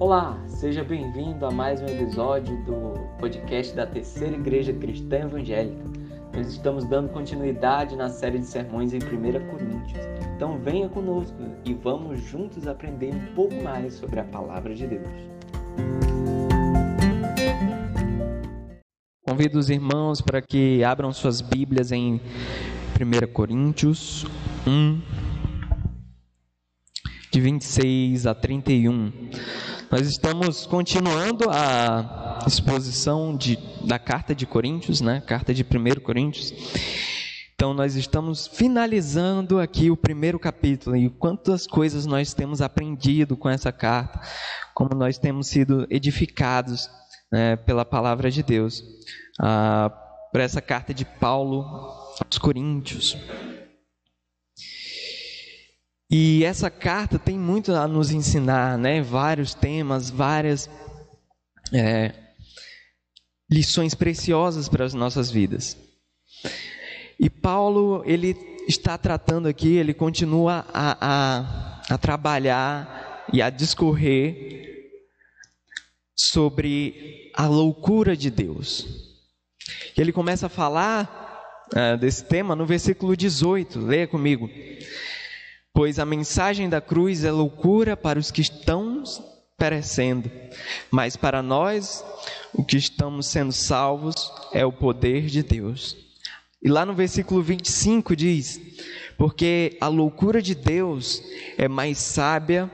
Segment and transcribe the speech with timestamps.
[0.00, 5.84] Olá, seja bem-vindo a mais um episódio do podcast da Terceira Igreja Cristã Evangélica.
[6.32, 9.00] Nós estamos dando continuidade na série de sermões em 1
[9.50, 10.06] Coríntios.
[10.36, 15.08] Então venha conosco e vamos juntos aprender um pouco mais sobre a palavra de Deus.
[19.26, 22.20] Convido os irmãos para que abram suas Bíblias em
[23.00, 24.24] 1 Coríntios
[24.64, 25.00] 1,
[27.32, 29.12] de 26 a 31.
[29.90, 35.22] Nós estamos continuando a exposição de, da carta de Coríntios, né?
[35.26, 36.52] Carta de 1 Coríntios.
[37.54, 43.48] Então, nós estamos finalizando aqui o primeiro capítulo e quantas coisas nós temos aprendido com
[43.48, 44.20] essa carta,
[44.74, 46.90] como nós temos sido edificados
[47.32, 48.84] né, pela palavra de Deus,
[49.40, 49.90] ah,
[50.30, 51.64] por essa carta de Paulo
[52.22, 53.16] aos Coríntios.
[56.10, 59.02] E essa carta tem muito a nos ensinar, né?
[59.02, 60.68] Vários temas, várias
[61.72, 62.14] é,
[63.50, 65.76] lições preciosas para as nossas vidas.
[67.20, 74.92] E Paulo, ele está tratando aqui, ele continua a, a, a trabalhar e a discorrer
[76.16, 78.86] sobre a loucura de Deus.
[79.96, 84.48] Ele começa a falar uh, desse tema no versículo 18, leia comigo.
[85.78, 89.04] Pois a mensagem da cruz é loucura para os que estão
[89.56, 90.28] perecendo,
[90.90, 92.04] mas para nós,
[92.52, 94.16] o que estamos sendo salvos,
[94.52, 95.96] é o poder de Deus.
[96.60, 98.60] E lá no versículo 25 diz:
[99.16, 101.22] Porque a loucura de Deus
[101.56, 102.68] é mais sábia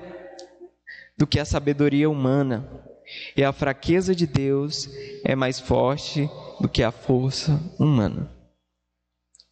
[1.14, 2.66] do que a sabedoria humana,
[3.36, 4.88] e a fraqueza de Deus
[5.22, 6.26] é mais forte
[6.58, 8.33] do que a força humana.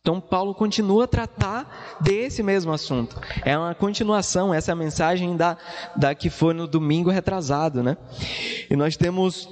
[0.02, 3.20] Então, Paulo continua a tratar desse mesmo assunto.
[3.44, 5.56] É uma continuação, essa é a mensagem da,
[5.96, 7.96] da que foi no domingo retrasado, né?
[8.68, 9.48] E nós temos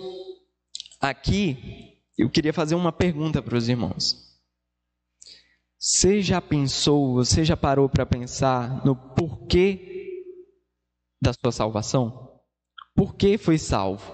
[1.00, 4.28] aqui, eu queria fazer uma pergunta para os irmãos.
[5.78, 10.24] Você já pensou, você já parou para pensar no porquê
[11.22, 12.40] da sua salvação?
[12.92, 14.12] Por que foi salvo?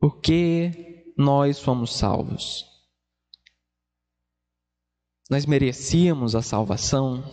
[0.00, 2.73] Por que nós fomos salvos?
[5.30, 7.24] Nós merecíamos a salvação.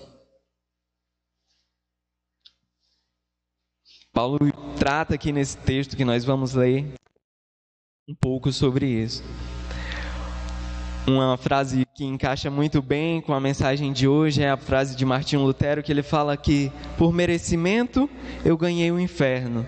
[4.14, 4.40] Paulo
[4.78, 6.94] trata aqui nesse texto que nós vamos ler
[8.08, 9.24] um pouco sobre isso.
[11.08, 15.04] Uma frase que encaixa muito bem com a mensagem de hoje é a frase de
[15.06, 18.10] Martinho Lutero, que ele fala que por merecimento
[18.46, 19.66] eu ganhei o inferno,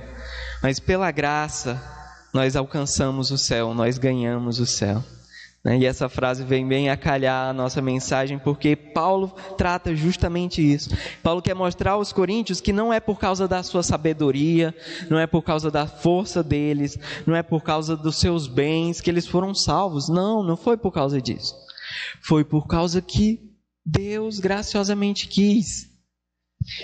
[0.61, 1.81] mas pela graça
[2.33, 5.03] nós alcançamos o céu, nós ganhamos o céu.
[5.63, 5.79] Né?
[5.79, 10.89] E essa frase vem bem a calhar a nossa mensagem, porque Paulo trata justamente isso.
[11.21, 14.75] Paulo quer mostrar aos coríntios que não é por causa da sua sabedoria,
[15.09, 19.09] não é por causa da força deles, não é por causa dos seus bens que
[19.09, 20.09] eles foram salvos.
[20.09, 21.55] Não, não foi por causa disso.
[22.21, 23.39] Foi por causa que
[23.85, 25.92] Deus graciosamente quis.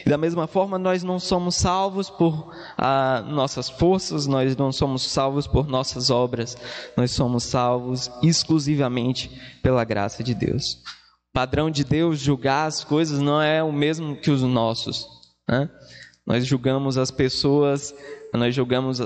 [0.06, 5.04] E da mesma forma, nós não somos salvos por ah, nossas forças, nós não somos
[5.04, 6.58] salvos por nossas obras,
[6.96, 9.30] nós somos salvos exclusivamente
[9.62, 10.76] pela graça de Deus.
[11.30, 15.08] O padrão de Deus julgar as coisas não é o mesmo que os nossos.
[15.48, 15.70] Né?
[16.30, 17.94] Nós julgamos as pessoas
[18.38, 19.00] nós julgamos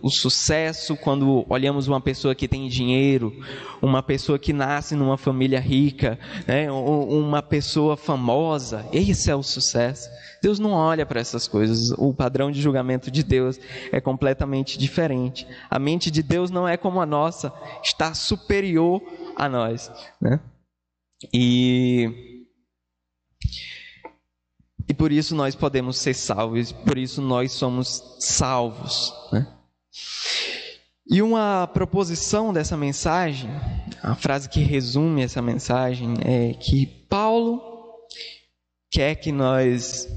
[0.00, 3.34] o sucesso quando olhamos uma pessoa que tem dinheiro,
[3.82, 6.70] uma pessoa que nasce numa família rica, né?
[6.70, 8.86] uma pessoa famosa.
[8.92, 10.08] Esse é o sucesso.
[10.40, 11.90] Deus não olha para essas coisas.
[11.98, 13.58] O padrão de julgamento de Deus
[13.90, 15.46] é completamente diferente.
[15.68, 19.02] A mente de Deus não é como a nossa, está superior
[19.34, 19.90] a nós.
[20.20, 20.38] Né?
[21.34, 22.46] E
[24.90, 29.14] e por isso nós podemos ser salvos, por isso nós somos salvos.
[29.32, 29.46] Né?
[31.08, 33.48] E uma proposição dessa mensagem,
[34.02, 37.62] a frase que resume essa mensagem é que Paulo
[38.90, 40.08] quer que nós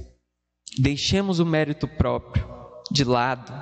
[0.79, 2.43] deixemos o mérito próprio
[2.89, 3.53] de lado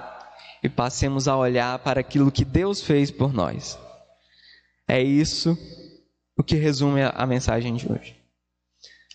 [0.64, 3.78] e passemos a olhar para aquilo que Deus fez por nós.
[4.88, 5.58] É isso
[6.38, 8.21] o que resume a mensagem de hoje.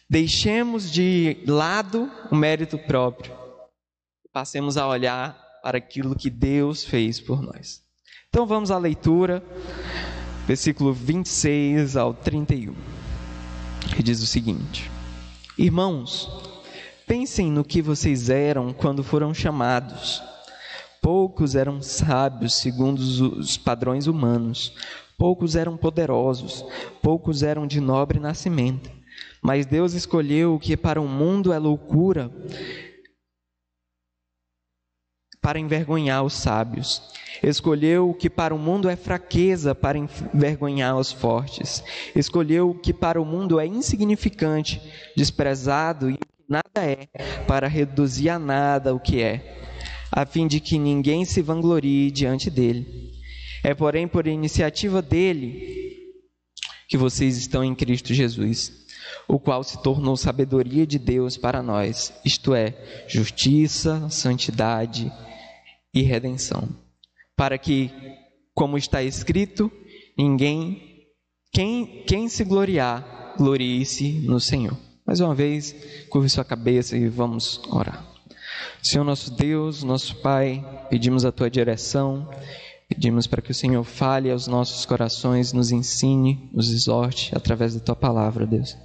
[0.08, 3.34] Deixemos de lado o mérito próprio.
[4.32, 7.82] Passemos a olhar para aquilo que Deus fez por nós.
[8.28, 9.42] Então vamos à leitura,
[10.46, 12.72] versículo 26 ao 31,
[13.96, 14.88] que diz o seguinte:
[15.58, 16.30] Irmãos,
[17.04, 20.22] pensem no que vocês eram quando foram chamados.
[21.02, 24.72] Poucos eram sábios segundo os padrões humanos,
[25.18, 26.64] poucos eram poderosos,
[27.02, 28.88] poucos eram de nobre nascimento.
[29.46, 32.32] Mas Deus escolheu o que para o mundo é loucura,
[35.40, 37.00] para envergonhar os sábios.
[37.40, 41.84] Escolheu o que para o mundo é fraqueza para envergonhar os fortes.
[42.12, 44.82] Escolheu o que para o mundo é insignificante,
[45.16, 46.18] desprezado e
[46.48, 47.06] nada é,
[47.46, 49.62] para reduzir a nada o que é,
[50.10, 53.12] a fim de que ninguém se vanglorie diante dele.
[53.62, 55.94] É, porém, por iniciativa dele
[56.88, 58.85] que vocês estão em Cristo Jesus,
[59.28, 62.74] o qual se tornou sabedoria de Deus para nós, isto é,
[63.06, 65.12] justiça, santidade
[65.92, 66.68] e redenção
[67.36, 67.92] para que,
[68.54, 69.70] como está escrito,
[70.16, 71.04] ninguém,
[71.52, 74.76] quem, quem se gloriar, glorie-se no Senhor.
[75.06, 75.76] Mais uma vez,
[76.08, 78.04] curve sua cabeça e vamos orar.
[78.82, 82.28] Senhor nosso Deus, nosso Pai, pedimos a tua direção,
[82.88, 87.80] pedimos para que o Senhor fale aos nossos corações, nos ensine, nos exorte através da
[87.80, 88.76] tua palavra, Deus.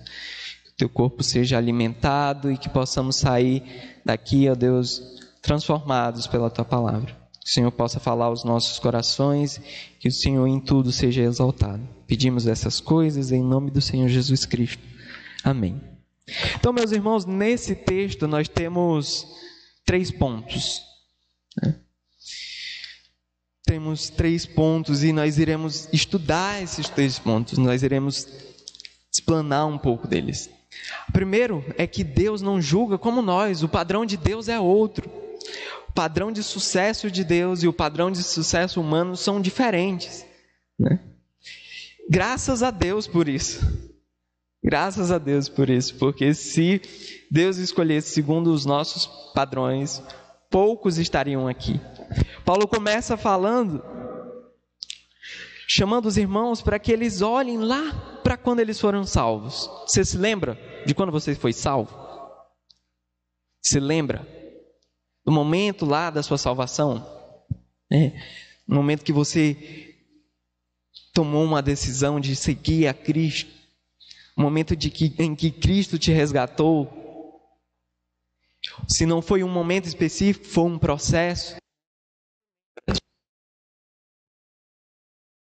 [0.82, 3.62] Teu corpo seja alimentado e que possamos sair
[4.04, 5.00] daqui, ó Deus,
[5.40, 7.16] transformados pela tua palavra.
[7.40, 9.62] Que o Senhor possa falar aos nossos corações,
[10.00, 11.88] que o Senhor em tudo seja exaltado.
[12.08, 14.82] Pedimos essas coisas em nome do Senhor Jesus Cristo.
[15.44, 15.80] Amém.
[16.56, 19.28] Então, meus irmãos, nesse texto nós temos
[19.86, 20.82] três pontos.
[21.62, 21.76] Né?
[23.66, 28.28] Temos três pontos e nós iremos estudar esses três pontos, nós iremos
[29.14, 30.50] explanar um pouco deles.
[31.12, 35.22] Primeiro é que Deus não julga como nós, o padrão de Deus é outro
[35.92, 40.26] o padrão de sucesso de Deus e o padrão de sucesso humano são diferentes.
[40.80, 41.02] Né?
[42.10, 43.60] Graças a Deus por isso.
[44.64, 46.82] Graças a Deus por isso, porque se
[47.30, 50.02] Deus escolhesse segundo os nossos padrões,
[50.50, 51.82] poucos estariam aqui.
[52.46, 53.84] Paulo começa falando,
[55.68, 59.70] chamando os irmãos para que eles olhem lá para quando eles foram salvos.
[59.86, 61.94] Você se lembra de quando você foi salvo?
[63.62, 64.26] Se lembra?
[65.26, 67.06] no momento lá da sua salvação,
[67.90, 68.20] né?
[68.68, 69.96] no momento que você
[71.14, 73.52] tomou uma decisão de seguir a Cristo,
[74.36, 76.90] no momento de que, em que Cristo te resgatou,
[78.88, 81.56] se não foi um momento específico, foi um processo.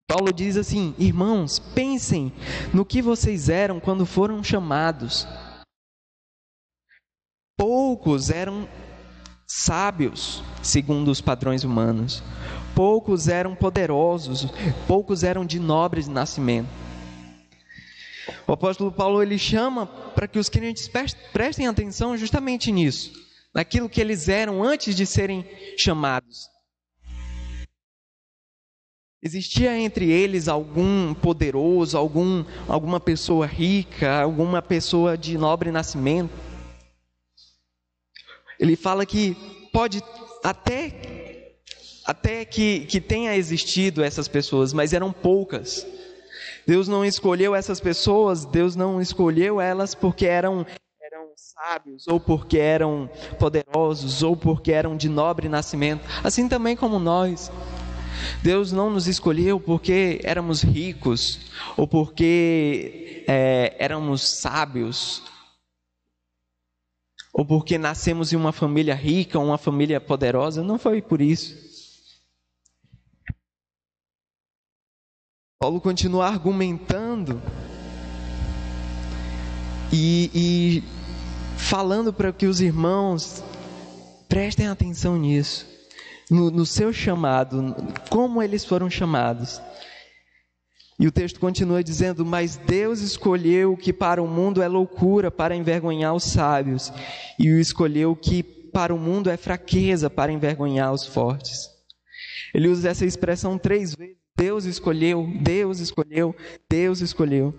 [0.09, 2.33] Paulo diz assim: irmãos, pensem
[2.73, 5.27] no que vocês eram quando foram chamados.
[7.57, 8.69] Poucos eram
[9.47, 12.23] sábios, segundo os padrões humanos.
[12.75, 14.47] Poucos eram poderosos,
[14.87, 16.69] poucos eram de nobres nascimento.
[18.47, 20.89] O apóstolo Paulo ele chama para que os crentes
[21.33, 23.13] prestem atenção justamente nisso,
[23.55, 25.45] naquilo que eles eram antes de serem
[25.77, 26.56] chamados.
[29.27, 36.31] Existia entre eles algum poderoso, algum, alguma pessoa rica, alguma pessoa de nobre nascimento?
[38.57, 39.37] Ele fala que
[39.73, 40.01] pode
[40.45, 41.57] até,
[42.05, 45.85] até que, que tenha existido essas pessoas, mas eram poucas.
[46.65, 50.65] Deus não escolheu essas pessoas, Deus não escolheu elas porque eram,
[51.03, 57.01] eram sábios, ou porque eram poderosos, ou porque eram de nobre nascimento, assim também como
[57.01, 57.51] nós.
[58.43, 61.41] Deus não nos escolheu porque éramos ricos,
[61.77, 65.23] ou porque é, éramos sábios,
[67.33, 71.55] ou porque nascemos em uma família rica, uma família poderosa, não foi por isso.
[75.59, 77.43] Paulo continua argumentando
[79.93, 80.83] e, e
[81.57, 83.43] falando para que os irmãos
[84.29, 85.67] prestem atenção nisso,
[86.31, 87.75] no, no seu chamado,
[88.11, 89.61] como eles foram chamados.
[90.99, 95.31] E o texto continua dizendo: Mas Deus escolheu o que para o mundo é loucura
[95.31, 96.93] para envergonhar os sábios,
[97.39, 101.71] e o escolheu o que para o mundo é fraqueza para envergonhar os fortes.
[102.55, 106.35] Ele usa essa expressão três vezes: Deus escolheu, Deus escolheu,
[106.69, 107.55] Deus escolheu.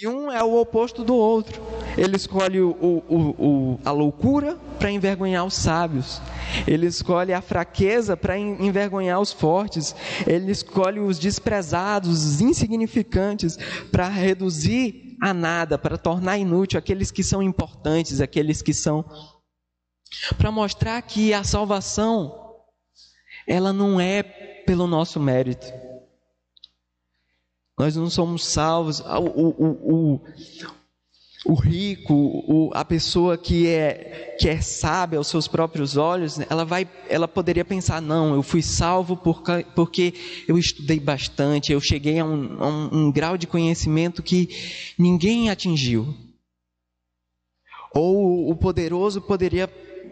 [0.00, 1.62] E um é o oposto do outro.
[1.96, 6.20] Ele escolhe o, o, o, a loucura para envergonhar os sábios.
[6.66, 9.94] Ele escolhe a fraqueza para envergonhar os fortes.
[10.26, 13.56] Ele escolhe os desprezados, os insignificantes,
[13.90, 19.04] para reduzir a nada, para tornar inútil aqueles que são importantes, aqueles que são.
[20.36, 22.54] Para mostrar que a salvação,
[23.46, 25.66] ela não é pelo nosso mérito.
[27.78, 29.00] Nós não somos salvos.
[29.00, 30.24] O, o, o,
[31.48, 36.64] o rico, o, a pessoa que é, que é sábia aos seus próprios olhos, ela,
[36.64, 40.14] vai, ela poderia pensar: não, eu fui salvo porque, porque
[40.48, 44.48] eu estudei bastante, eu cheguei a um, a um, um grau de conhecimento que
[44.98, 46.14] ninguém atingiu.
[47.94, 49.68] Ou o poderoso poderia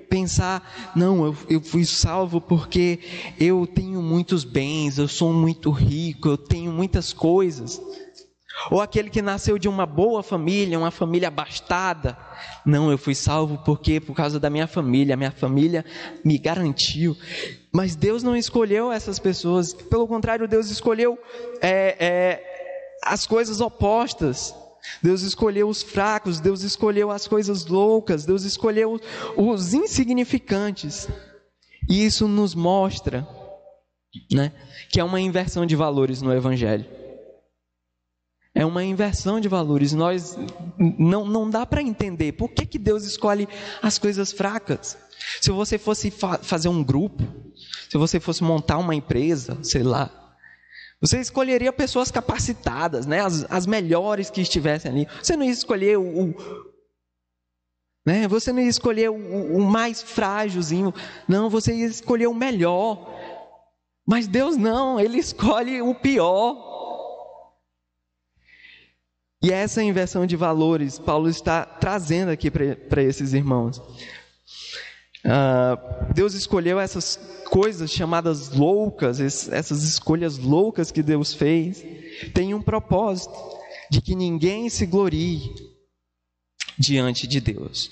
[0.08, 3.00] pensar, não, eu, eu fui salvo porque
[3.38, 7.80] eu tenho muitos bens, eu sou muito rico, eu tenho muitas coisas.
[8.70, 12.16] Ou aquele que nasceu de uma boa família, uma família abastada.
[12.64, 15.84] Não, eu fui salvo porque por causa da minha família, a minha família
[16.24, 17.16] me garantiu.
[17.72, 21.18] Mas Deus não escolheu essas pessoas, pelo contrário, Deus escolheu
[21.60, 24.54] é, é, as coisas opostas.
[25.02, 29.00] Deus escolheu os fracos, Deus escolheu as coisas loucas, Deus escolheu
[29.36, 31.08] os insignificantes.
[31.88, 33.26] E isso nos mostra
[34.32, 34.52] né,
[34.90, 36.84] que é uma inversão de valores no Evangelho.
[38.54, 39.92] É uma inversão de valores.
[39.92, 40.38] Nós
[40.78, 43.48] não, não dá para entender por que, que Deus escolhe
[43.82, 44.96] as coisas fracas.
[45.40, 47.24] Se você fosse fa fazer um grupo,
[47.90, 50.10] se você fosse montar uma empresa, sei lá,
[51.00, 53.20] você escolheria pessoas capacitadas, né?
[53.20, 55.08] as, as melhores que estivessem ali.
[55.22, 56.02] Você não ia escolher o.
[56.02, 56.34] o
[58.06, 58.28] né?
[58.28, 60.94] Você não ia escolher o, o mais frágilzinho.
[61.28, 63.10] Não, você ia escolher o melhor.
[64.06, 66.73] Mas Deus não, Ele escolhe o pior.
[69.44, 73.76] E essa inversão de valores, Paulo está trazendo aqui para esses irmãos.
[75.22, 77.20] Uh, Deus escolheu essas
[77.50, 81.84] coisas chamadas loucas, essas escolhas loucas que Deus fez,
[82.32, 83.34] tem um propósito
[83.90, 85.54] de que ninguém se glorie
[86.78, 87.90] diante de Deus.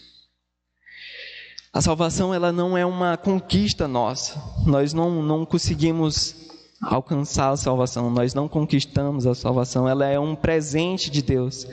[1.70, 4.42] A salvação ela não é uma conquista nossa.
[4.64, 6.50] Nós não, não conseguimos
[6.82, 11.66] alcançar a salvação, nós não conquistamos a salvação, ela é um presente de Deus.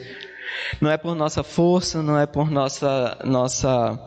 [0.79, 3.99] Não é por nossa força, não é por nossa nossa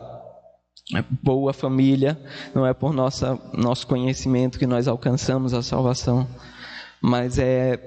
[1.21, 2.19] boa família,
[2.53, 6.27] não é por nossa nosso conhecimento que nós alcançamos a salvação,
[7.01, 7.77] mas é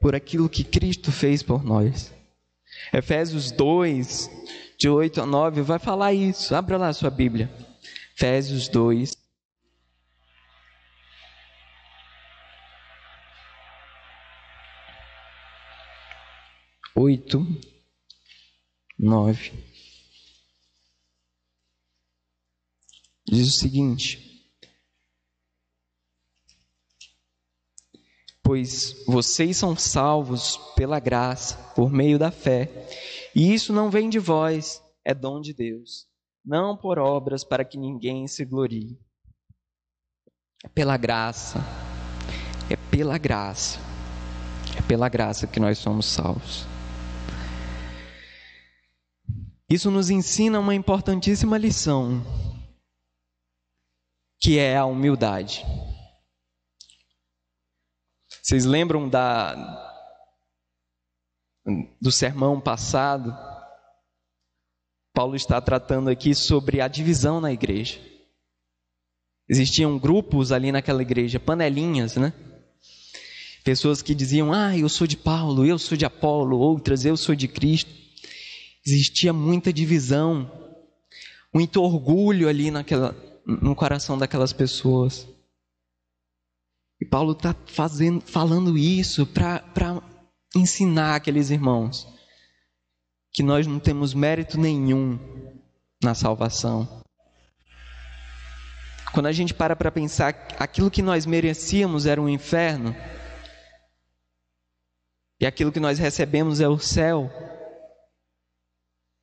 [0.00, 2.12] por aquilo que Cristo fez por nós.
[2.92, 4.30] Efésios 2,
[4.78, 6.54] de 8 a 9, vai falar isso.
[6.54, 7.50] Abra lá a sua Bíblia.
[8.16, 9.16] Efésios 2,
[17.02, 17.44] oito,
[18.98, 19.52] nove.
[23.26, 24.30] Diz o seguinte:
[28.42, 32.88] Pois vocês são salvos pela graça, por meio da fé,
[33.34, 36.06] e isso não vem de vós, é dom de Deus,
[36.44, 38.98] não por obras para que ninguém se glorie.
[40.64, 41.58] É pela graça,
[42.70, 43.80] é pela graça,
[44.78, 46.71] é pela graça que nós somos salvos.
[49.72, 52.22] Isso nos ensina uma importantíssima lição,
[54.38, 55.64] que é a humildade.
[58.42, 59.54] Vocês lembram da
[61.98, 63.34] do sermão passado?
[65.14, 67.98] Paulo está tratando aqui sobre a divisão na igreja.
[69.48, 72.34] Existiam grupos ali naquela igreja, panelinhas, né?
[73.64, 77.34] Pessoas que diziam: "Ah, eu sou de Paulo, eu sou de Apolo", outras: "Eu sou
[77.34, 78.02] de Cristo"
[78.84, 80.50] existia muita divisão,
[81.52, 83.14] muito orgulho ali naquela,
[83.46, 85.28] no coração daquelas pessoas.
[87.00, 87.54] E Paulo está
[88.26, 89.62] falando isso para
[90.54, 92.06] ensinar aqueles irmãos
[93.32, 95.18] que nós não temos mérito nenhum
[96.02, 97.02] na salvação.
[99.12, 102.94] Quando a gente para para pensar aquilo que nós merecíamos era um inferno
[105.40, 107.30] e aquilo que nós recebemos é o céu,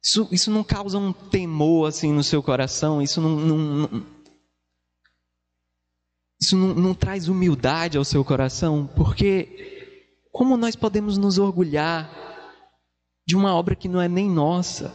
[0.04, 3.02] isso, isso não causa um temor assim no seu coração?
[3.02, 4.06] Isso não, não, não
[6.42, 8.90] isso não, não traz humildade ao seu coração?
[8.96, 12.10] Porque como nós podemos nos orgulhar
[13.28, 14.94] de uma obra que não é nem nossa?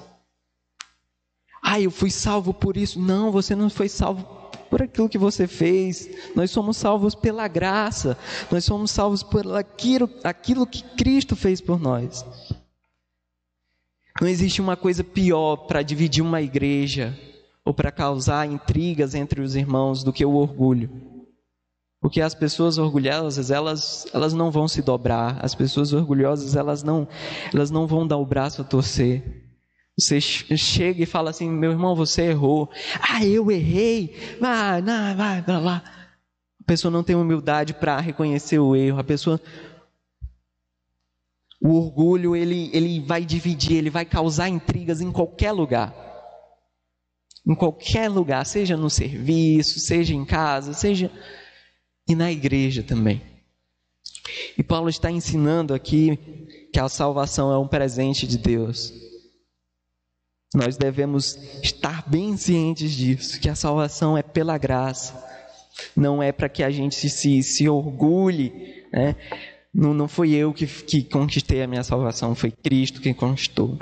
[1.62, 2.98] Ah, eu fui salvo por isso.
[2.98, 4.22] Não, você não foi salvo
[4.70, 6.08] por aquilo que você fez.
[6.34, 8.18] Nós somos salvos pela graça.
[8.50, 12.24] Nós somos salvos por aquilo, aquilo que Cristo fez por nós.
[14.20, 17.18] Não existe uma coisa pior para dividir uma igreja
[17.64, 20.90] ou para causar intrigas entre os irmãos do que o orgulho.
[22.00, 25.38] Porque as pessoas orgulhosas, elas, elas não vão se dobrar.
[25.42, 27.08] As pessoas orgulhosas, elas não,
[27.52, 29.42] elas não vão dar o braço a torcer.
[29.98, 32.68] Você chega e fala assim, meu irmão, você errou.
[33.00, 34.14] Ah, eu errei.
[34.38, 35.82] Vai, vai, vai, vai lá.
[36.60, 38.98] A pessoa não tem humildade para reconhecer o erro.
[38.98, 39.40] A pessoa
[41.64, 45.94] o orgulho ele, ele vai dividir, ele vai causar intrigas em qualquer lugar.
[47.46, 51.10] Em qualquer lugar, seja no serviço, seja em casa, seja
[52.06, 53.22] e na igreja também.
[54.58, 56.18] E Paulo está ensinando aqui
[56.70, 58.92] que a salvação é um presente de Deus.
[60.54, 65.14] Nós devemos estar bem cientes disso, que a salvação é pela graça,
[65.96, 69.16] não é para que a gente se, se, orgulhe, né?
[69.74, 73.78] Não, não foi eu que, que conquistei a minha salvação, foi Cristo quem conquistou.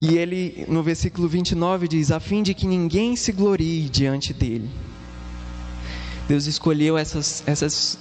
[0.00, 4.70] E ele, no versículo 29, diz: a fim de que ninguém se glorie diante dele.
[6.28, 7.98] Deus escolheu essas, essas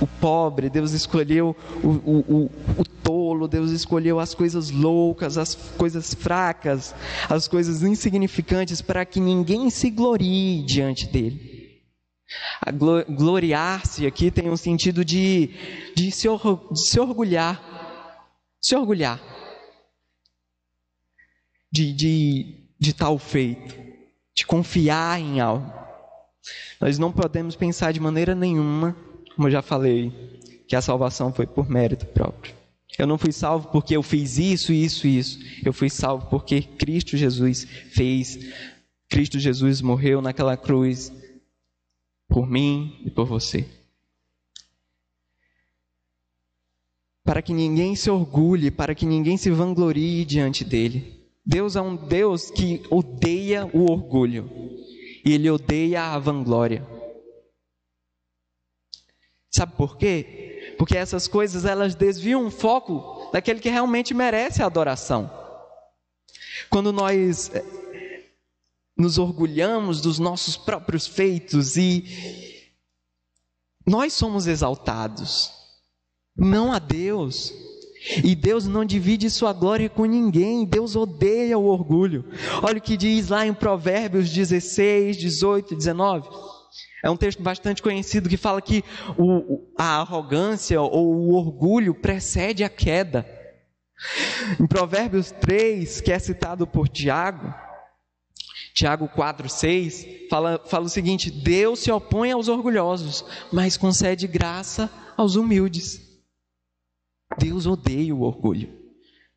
[0.00, 5.54] o pobre, Deus escolheu o, o, o, o, tolo, Deus escolheu as coisas loucas, as
[5.54, 6.94] coisas fracas,
[7.28, 11.53] as coisas insignificantes, para que ninguém se glorie diante dele.
[13.08, 15.50] Gloriar-se aqui tem um sentido de,
[15.94, 17.60] de, se, or, de se orgulhar.
[18.60, 19.20] Se orgulhar.
[21.70, 23.74] De, de, de tal feito.
[24.34, 25.72] De confiar em algo.
[26.80, 28.96] Nós não podemos pensar de maneira nenhuma,
[29.34, 30.12] como eu já falei,
[30.66, 32.54] que a salvação foi por mérito próprio.
[32.98, 35.38] Eu não fui salvo porque eu fiz isso, isso, isso.
[35.64, 38.38] Eu fui salvo porque Cristo Jesus fez.
[39.08, 41.12] Cristo Jesus morreu naquela cruz
[42.28, 43.68] por mim e por você.
[47.22, 51.24] Para que ninguém se orgulhe, para que ninguém se vanglorie diante dele.
[51.44, 54.50] Deus é um Deus que odeia o orgulho
[55.24, 56.86] e ele odeia a vanglória.
[59.50, 60.74] Sabe por quê?
[60.78, 65.30] Porque essas coisas elas desviam o foco daquele que realmente merece a adoração.
[66.68, 67.52] Quando nós
[68.96, 72.04] nos orgulhamos dos nossos próprios feitos e
[73.86, 75.50] nós somos exaltados,
[76.36, 77.52] não a Deus.
[78.22, 82.26] E Deus não divide sua glória com ninguém, Deus odeia o orgulho.
[82.62, 86.28] Olha o que diz lá em Provérbios 16, 18 e 19.
[87.02, 88.84] É um texto bastante conhecido que fala que
[89.16, 93.26] o, a arrogância ou o orgulho precede a queda.
[94.60, 97.54] Em Provérbios 3, que é citado por Tiago,
[98.74, 104.90] Tiago 4, 6, fala, fala o seguinte: Deus se opõe aos orgulhosos, mas concede graça
[105.16, 106.02] aos humildes.
[107.38, 108.68] Deus odeia o orgulho,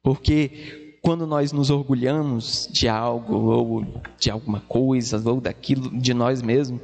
[0.02, 3.86] porque quando nós nos orgulhamos de algo, ou
[4.20, 6.82] de alguma coisa, ou daquilo de nós mesmos,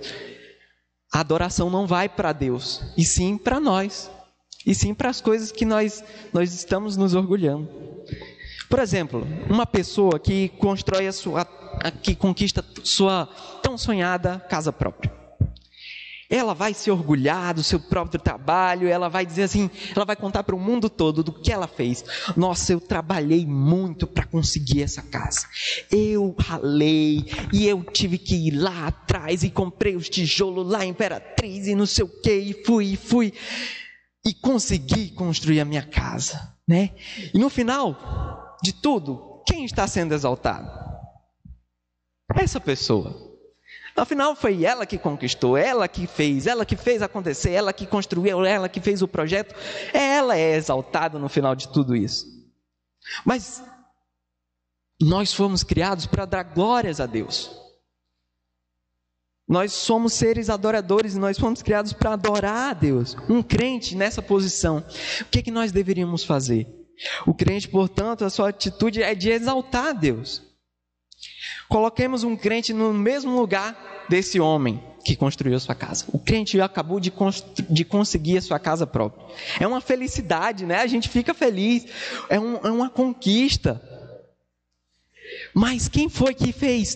[1.12, 4.12] a adoração não vai para Deus, e sim para nós,
[4.66, 7.68] e sim para as coisas que nós, nós estamos nos orgulhando.
[8.70, 11.46] Por exemplo, uma pessoa que constrói a sua
[11.91, 13.26] que conquista sua
[13.62, 15.12] tão sonhada casa própria.
[16.30, 20.43] Ela vai se orgulhar do seu próprio trabalho, ela vai dizer assim, ela vai contar
[20.43, 22.04] para o mundo todo do que ela fez.
[22.36, 25.46] Nossa, eu trabalhei muito para conseguir essa casa.
[25.91, 30.89] Eu ralei e eu tive que ir lá atrás e comprei os tijolos lá em
[30.89, 33.34] Imperatriz e não sei o que, e fui, e fui
[34.26, 36.91] e consegui construir a minha casa, né?
[37.34, 40.93] E no final de tudo, quem está sendo exaltado?
[42.36, 43.34] Essa pessoa.
[43.96, 48.43] Afinal, foi ela que conquistou, ela que fez, ela que fez acontecer, ela que construiu,
[48.43, 49.54] ela que fez o projeto.
[49.93, 52.26] Ela é exaltada no final de tudo isso.
[53.24, 53.63] Mas
[55.00, 57.52] nós fomos criados para dar glórias a Deus.
[59.48, 63.15] Nós somos seres adoradores e nós fomos criados para adorar a Deus.
[63.30, 64.84] Um crente nessa posição,
[65.22, 66.67] o que, é que nós deveríamos fazer?
[67.28, 70.53] O crente, portanto, a sua atitude é de exaltar a Deus.
[71.74, 76.06] Coloquemos um crente no mesmo lugar desse homem que construiu a sua casa.
[76.14, 77.12] O crente acabou de,
[77.68, 79.26] de conseguir a sua casa própria.
[79.60, 80.82] É uma felicidade, né?
[80.82, 81.88] A gente fica feliz.
[82.30, 83.82] É, um, é uma conquista.
[85.52, 86.96] Mas quem foi que fez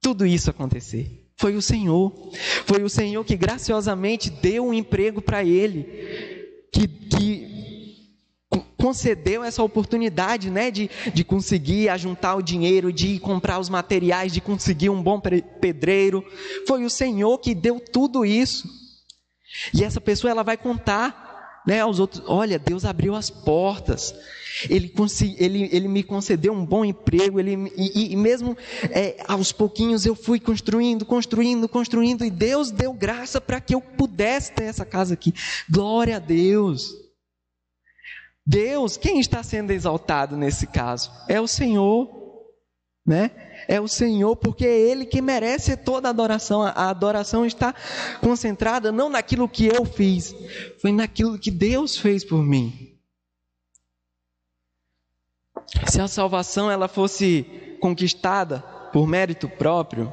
[0.00, 1.26] tudo isso acontecer?
[1.34, 2.30] Foi o Senhor.
[2.66, 6.68] Foi o Senhor que graciosamente deu um emprego para ele.
[6.70, 7.53] Que, que
[8.84, 14.42] concedeu essa oportunidade, né, de, de conseguir ajuntar o dinheiro, de comprar os materiais, de
[14.42, 16.22] conseguir um bom pedreiro.
[16.68, 18.68] Foi o Senhor que deu tudo isso.
[19.72, 24.14] E essa pessoa ela vai contar, né, aos outros, olha, Deus abriu as portas.
[24.68, 24.92] Ele,
[25.38, 28.54] ele, ele me concedeu um bom emprego, ele, e, e mesmo
[28.90, 33.80] é, aos pouquinhos eu fui construindo, construindo, construindo, e Deus deu graça para que eu
[33.80, 35.32] pudesse ter essa casa aqui.
[35.70, 37.03] Glória a Deus.
[38.46, 41.10] Deus, quem está sendo exaltado nesse caso?
[41.28, 42.10] É o Senhor,
[43.06, 43.30] né?
[43.68, 46.62] É o Senhor, porque é Ele que merece toda a adoração.
[46.62, 47.74] A adoração está
[48.20, 50.34] concentrada não naquilo que eu fiz,
[50.80, 52.98] foi naquilo que Deus fez por mim.
[55.86, 58.60] Se a salvação ela fosse conquistada
[58.92, 60.12] por mérito próprio,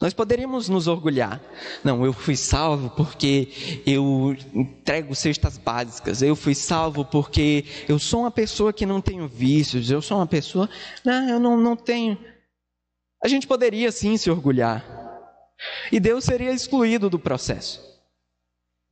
[0.00, 1.40] Nós poderíamos nos orgulhar.
[1.82, 6.20] Não, eu fui salvo porque eu entrego cestas básicas.
[6.20, 9.90] Eu fui salvo porque eu sou uma pessoa que não tenho vícios.
[9.90, 10.68] Eu sou uma pessoa.
[11.04, 12.18] Não, eu não, não tenho.
[13.22, 14.84] A gente poderia sim se orgulhar.
[15.90, 17.80] E Deus seria excluído do processo.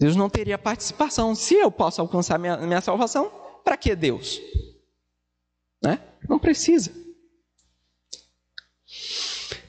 [0.00, 1.34] Deus não teria participação.
[1.34, 3.30] Se eu posso alcançar minha, minha salvação,
[3.64, 4.40] para que Deus?
[5.82, 6.00] Né?
[6.28, 7.01] Não precisa.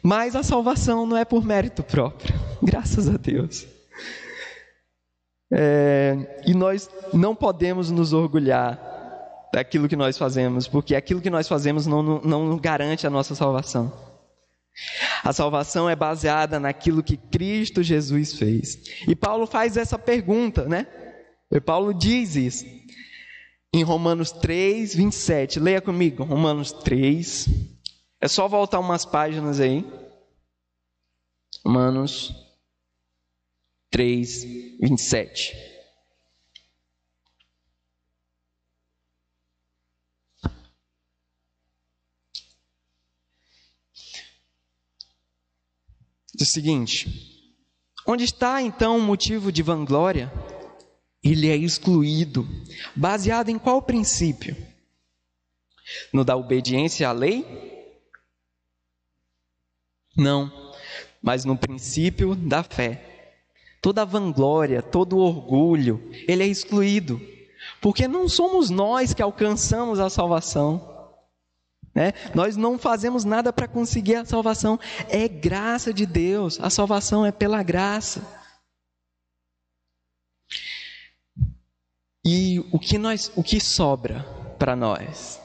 [0.04, 3.66] Mas a salvação não é por mérito próprio, graças a Deus.
[5.50, 8.78] É, e nós não podemos nos orgulhar
[9.54, 13.94] daquilo que nós fazemos, porque aquilo que nós fazemos não, não, garante a nossa salvação.
[15.24, 18.80] A salvação é baseada naquilo que Cristo Jesus fez.
[19.08, 20.88] E Paulo faz essa pergunta, né?
[21.52, 22.66] E Paulo diz isso
[23.72, 25.60] em Romanos 3, 27.
[25.60, 27.48] Leia comigo, Romanos 3,
[28.24, 29.86] é só voltar umas páginas aí.
[31.66, 32.34] Romanos
[33.92, 34.44] 3,
[34.80, 35.54] 27.
[46.34, 47.54] Diz o seguinte:
[48.08, 50.32] onde está então o motivo de vanglória?
[51.22, 52.48] Ele é excluído.
[52.96, 54.56] Baseado em qual princípio?
[56.14, 57.73] No da obediência à lei
[60.15, 60.52] não,
[61.21, 63.10] mas no princípio da fé.
[63.82, 67.21] Toda vanglória, todo orgulho, ele é excluído,
[67.82, 70.89] porque não somos nós que alcançamos a salvação.
[71.93, 72.13] Né?
[72.34, 77.32] Nós não fazemos nada para conseguir a salvação, é graça de Deus, a salvação é
[77.32, 78.21] pela graça.
[82.26, 84.23] E o que nós, o que sobra
[84.58, 85.42] para nós?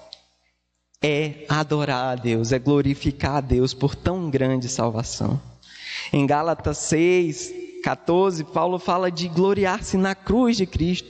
[1.02, 5.40] É adorar a Deus, é glorificar a Deus por tão grande salvação.
[6.12, 11.08] Em Gálatas 6, 14, Paulo fala de gloriar-se na cruz de Cristo.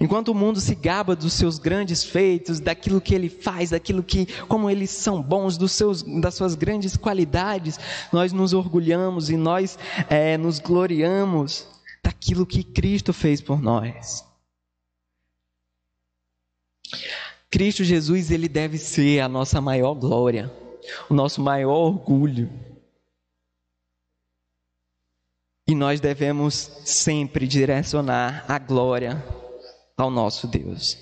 [0.00, 4.26] Enquanto o mundo se gaba dos seus grandes feitos, daquilo que ele faz, daquilo que,
[4.48, 7.78] como eles são bons, dos seus, das suas grandes qualidades,
[8.12, 9.78] nós nos orgulhamos e nós
[10.10, 11.66] é, nos gloriamos
[12.02, 14.24] daquilo que Cristo fez por nós.
[17.54, 20.52] Cristo Jesus, ele deve ser a nossa maior glória,
[21.08, 22.50] o nosso maior orgulho.
[25.64, 29.24] E nós devemos sempre direcionar a glória
[29.96, 30.98] ao nosso Deus.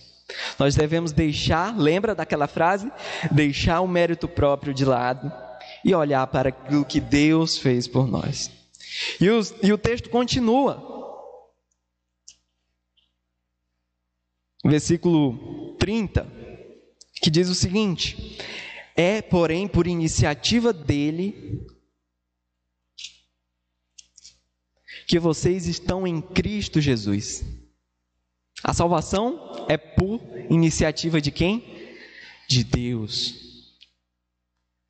[0.59, 2.93] Nós devemos deixar, lembra daquela frase?
[3.31, 5.33] Deixar o mérito próprio de lado
[5.83, 8.51] e olhar para aquilo que Deus fez por nós.
[9.19, 10.87] E, os, e o texto continua.
[14.63, 16.42] Versículo 30
[17.23, 18.37] que diz o seguinte:
[18.97, 21.65] É, porém, por iniciativa dele
[25.07, 27.45] que vocês estão em Cristo Jesus.
[28.65, 31.65] A salvação é por iniciativa de quem?
[32.49, 33.35] De Deus.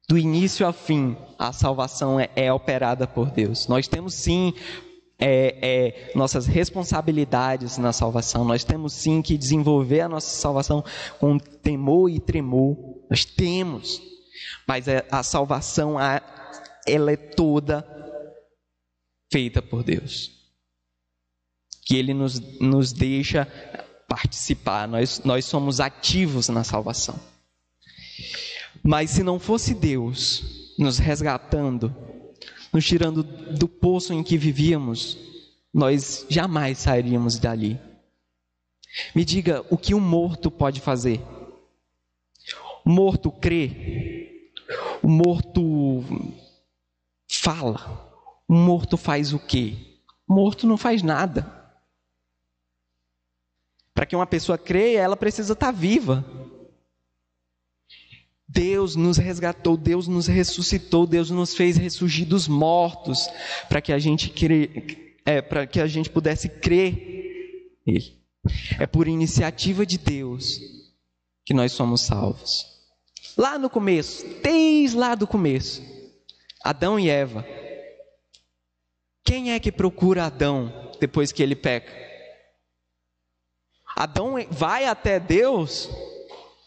[0.09, 3.66] Do início ao fim, a salvação é, é operada por Deus.
[3.66, 4.53] Nós temos sim
[5.25, 8.45] é, é, nossas responsabilidades na salvação.
[8.45, 10.85] Nós temos sim que desenvolver a nossa salvação
[11.21, 12.77] com temor e tremor.
[13.09, 14.03] Nós temos,
[14.67, 15.97] mas a, a salvação
[16.85, 17.87] ela é toda
[19.33, 20.33] feita por Deus.
[21.87, 23.47] Que Ele nos, nos deixa
[24.09, 24.89] participar.
[24.89, 27.15] Nós, nós somos ativos na salvação.
[28.83, 31.95] Mas se não fosse Deus nos resgatando,
[32.73, 35.19] nos tirando do poço em que vivíamos,
[35.73, 37.79] nós jamais sairíamos dali.
[39.15, 41.21] Me diga o que um morto pode fazer.
[42.85, 44.53] O morto crê,
[45.03, 46.05] o morto
[47.29, 48.11] fala,
[48.49, 49.77] o morto faz o quê?
[50.27, 51.61] O morto não faz nada.
[53.95, 56.25] Para que uma pessoa creia, ela precisa estar viva.
[58.53, 63.27] Deus nos resgatou, Deus nos ressuscitou, Deus nos fez ressurgir dos mortos
[63.67, 64.31] para que a gente
[65.25, 68.21] é, para que a gente pudesse crer nele.
[68.79, 70.61] É por iniciativa de Deus
[71.47, 72.67] que nós somos salvos.
[73.38, 75.83] Lá no começo, desde lá do começo,
[76.62, 77.47] Adão e Eva.
[79.25, 81.91] Quem é que procura Adão depois que ele peca?
[83.97, 85.88] Adão vai até Deus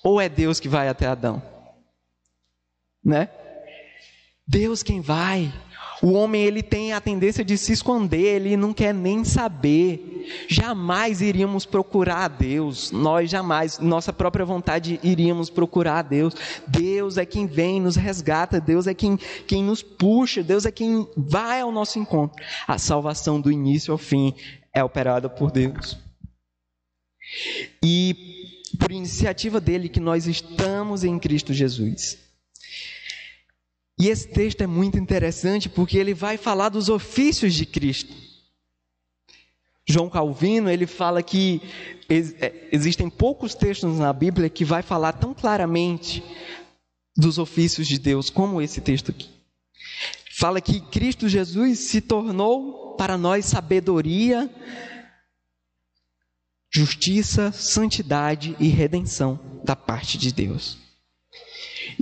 [0.04, 1.55] ou é Deus que vai até Adão?
[3.06, 3.30] Né?
[4.48, 5.54] Deus quem vai.
[6.02, 10.46] O homem ele tem a tendência de se esconder, ele não quer nem saber.
[10.48, 16.36] Jamais iríamos procurar a Deus, nós jamais, nossa própria vontade iríamos procurar a Deus.
[16.68, 21.08] Deus é quem vem, nos resgata, Deus é quem, quem nos puxa, Deus é quem
[21.16, 22.44] vai ao nosso encontro.
[22.68, 24.34] A salvação do início ao fim
[24.74, 25.98] é operada por Deus.
[27.82, 32.18] E por iniciativa dele que nós estamos em Cristo Jesus.
[33.98, 38.14] E esse texto é muito interessante porque ele vai falar dos ofícios de Cristo.
[39.88, 41.62] João Calvino, ele fala que
[42.10, 46.24] é, existem poucos textos na Bíblia que vai falar tão claramente
[47.16, 49.30] dos ofícios de Deus como esse texto aqui.
[50.38, 54.50] Fala que Cristo Jesus se tornou para nós sabedoria,
[56.70, 60.85] justiça, santidade e redenção da parte de Deus.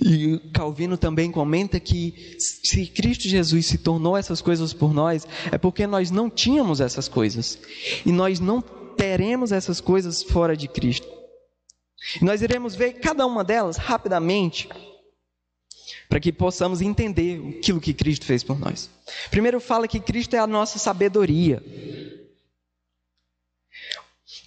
[0.02, 5.58] E Calvino também comenta que se Cristo Jesus se tornou essas coisas por nós, é
[5.58, 7.60] porque nós não tínhamos essas coisas.
[8.06, 11.08] E nós não teremos essas coisas fora de Cristo.
[12.22, 14.70] E nós iremos ver cada uma delas rapidamente,
[16.10, 18.90] para que possamos entender aquilo que Cristo fez por nós.
[19.32, 21.64] Primeiro fala que Cristo é a nossa sabedoria.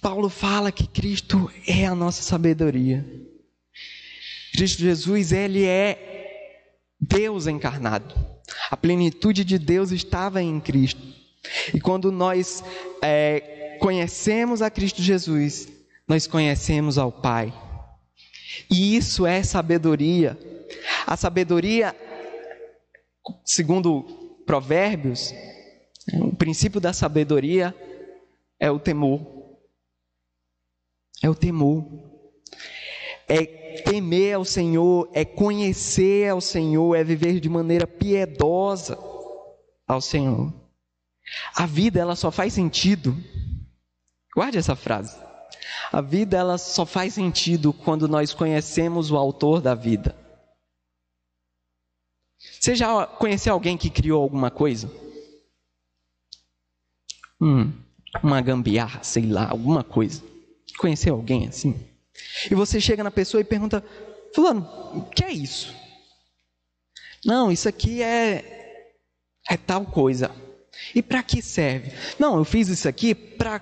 [0.01, 3.05] Paulo fala que Cristo é a nossa sabedoria.
[4.57, 6.63] Cristo Jesus, ele é
[6.99, 8.15] Deus encarnado.
[8.71, 10.99] A plenitude de Deus estava em Cristo.
[11.71, 12.63] E quando nós
[12.99, 15.67] é, conhecemos a Cristo Jesus,
[16.07, 17.53] nós conhecemos ao Pai.
[18.67, 20.35] E isso é sabedoria.
[21.05, 21.95] A sabedoria,
[23.45, 25.35] segundo Provérbios,
[26.15, 27.75] o princípio da sabedoria
[28.59, 29.21] é o temor.
[31.21, 31.85] É o temor.
[33.29, 38.97] É temer ao Senhor, é conhecer ao Senhor, é viver de maneira piedosa
[39.87, 40.53] ao Senhor.
[41.55, 43.15] A vida ela só faz sentido.
[44.35, 45.17] Guarde essa frase.
[45.91, 50.15] A vida ela só faz sentido quando nós conhecemos o autor da vida.
[52.59, 54.91] Você já conheceu alguém que criou alguma coisa?
[57.39, 57.71] Hum,
[58.23, 60.23] uma gambiarra, sei lá, alguma coisa.
[60.77, 61.75] Conheceu alguém assim?
[62.49, 63.83] E você chega na pessoa e pergunta:
[64.33, 65.73] Fulano, o que é isso?
[67.25, 68.91] Não, isso aqui é,
[69.49, 70.31] é tal coisa.
[70.93, 71.91] E para que serve?
[72.19, 73.59] Não, eu fiz isso aqui para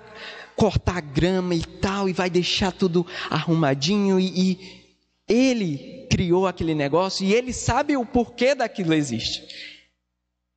[0.54, 4.20] cortar grama e tal, e vai deixar tudo arrumadinho.
[4.20, 4.86] E, e
[5.28, 9.42] ele criou aquele negócio e ele sabe o porquê daquilo existe.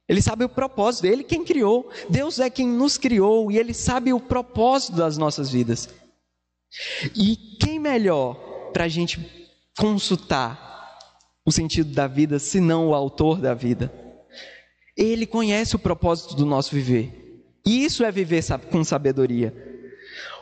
[0.08, 1.90] Ele sabe o propósito dele, quem criou.
[2.10, 5.88] Deus é quem nos criou e ele sabe o propósito das nossas vidas.
[7.16, 8.36] E quem melhor
[8.72, 9.20] para a gente
[9.78, 10.98] consultar
[11.46, 13.92] o sentido da vida, se não o autor da vida?
[14.96, 17.20] Ele conhece o propósito do nosso viver.
[17.66, 19.54] E isso é viver com sabedoria.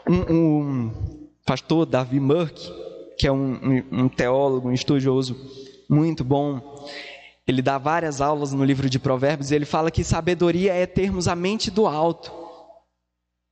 [0.10, 2.72] Um, um pastor, Davi Murk,
[3.18, 5.36] que é um, um, teólogo, um estudioso
[5.90, 6.88] muito bom,
[7.48, 11.28] ele dá várias aulas no livro de Provérbios e ele fala que sabedoria é termos
[11.28, 12.32] a mente do alto.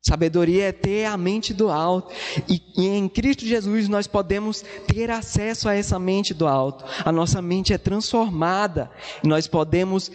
[0.07, 2.13] Sabedoria é ter a mente do alto.
[2.47, 6.85] E, e, em Cristo Jesus nós podemos ter acesso a essa mente do alto.
[7.03, 8.91] A nossa mente é transformada.
[9.23, 10.11] Nós podemos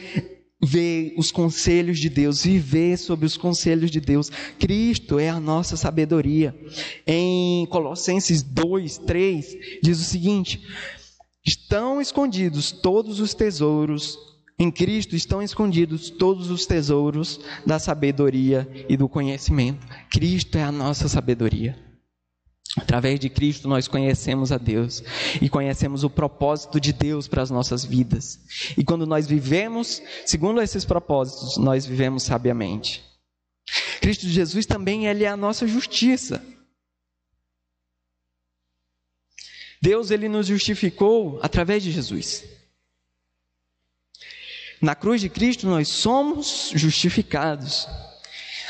[0.63, 4.31] ver os conselhos de Deus, viver sobre os conselhos de Deus.
[4.61, 6.55] Cristo é a nossa sabedoria.
[7.05, 10.63] Em Colossenses 2, 3, diz o seguinte:
[11.45, 14.30] Estão escondidos todos os tesouros
[14.61, 19.87] em Cristo estão escondidos todos os tesouros da sabedoria e do conhecimento.
[20.11, 21.79] Cristo é a nossa sabedoria.
[22.77, 25.03] Através de Cristo nós conhecemos a Deus
[25.41, 28.39] e conhecemos o propósito de Deus para as nossas vidas.
[28.77, 33.03] E quando nós vivemos segundo esses propósitos, nós vivemos sabiamente.
[34.03, 36.45] Cristo Jesus também ele é a nossa justiça.
[39.81, 42.60] Deus ele nos justificou através de Jesus.
[44.81, 47.87] Na cruz de Cristo nós somos justificados.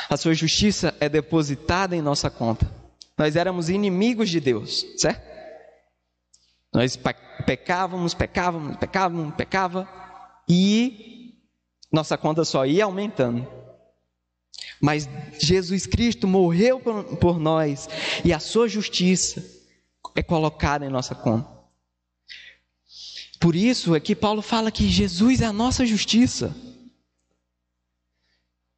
[0.09, 2.69] A sua justiça é depositada em nossa conta.
[3.17, 5.31] Nós éramos inimigos de Deus, certo?
[6.73, 6.97] Nós
[7.45, 9.87] pecávamos, pecávamos, pecávamos, pecava
[10.49, 11.35] e
[11.91, 13.47] nossa conta só ia aumentando.
[14.81, 15.07] Mas
[15.39, 17.87] Jesus Cristo morreu por, por nós
[18.25, 19.43] e a sua justiça
[20.15, 21.60] é colocada em nossa conta.
[23.41, 26.55] Por isso é que Paulo fala que Jesus é a nossa justiça.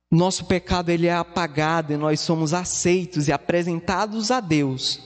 [0.10, 5.02] Nosso pecado ele é apagado e nós somos aceitos e apresentados a Deus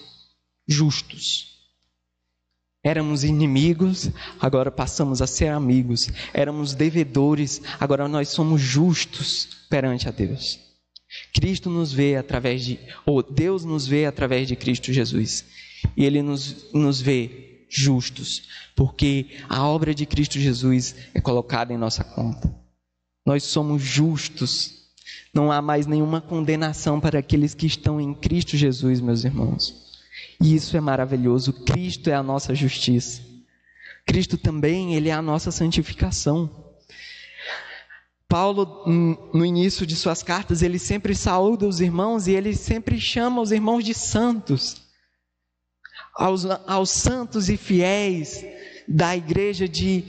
[0.67, 1.58] justos.
[2.84, 6.08] Éramos inimigos, agora passamos a ser amigos.
[6.34, 10.60] Éramos devedores, agora nós somos justos perante a Deus.
[11.34, 15.46] Cristo nos vê através de, ou Deus nos vê através de Cristo Jesus.
[15.96, 18.43] E Ele nos, nos vê justos,
[18.75, 22.53] porque a obra de Cristo Jesus é colocada em nossa conta.
[23.25, 24.75] Nós somos justos.
[25.34, 29.99] Não há mais nenhuma condenação para aqueles que estão em Cristo Jesus, meus irmãos.
[30.41, 31.51] E isso é maravilhoso.
[31.51, 33.21] Cristo é a nossa justiça.
[34.06, 36.49] Cristo também, ele é a nossa santificação.
[38.30, 38.84] Paulo,
[39.34, 43.51] no início de suas cartas, ele sempre saúda os irmãos e ele sempre chama os
[43.51, 44.87] irmãos de santos.
[46.17, 48.43] Aos, aos santos e fiéis
[48.88, 50.03] da igreja de,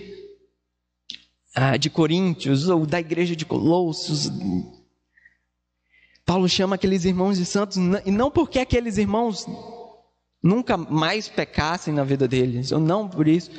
[1.55, 4.31] ah, de Coríntios ou da igreja de Colossos.
[6.25, 9.47] Paulo chama aqueles irmãos de santos, e não porque aqueles irmãos
[10.43, 13.51] nunca mais pecassem na vida deles, ou não por isso,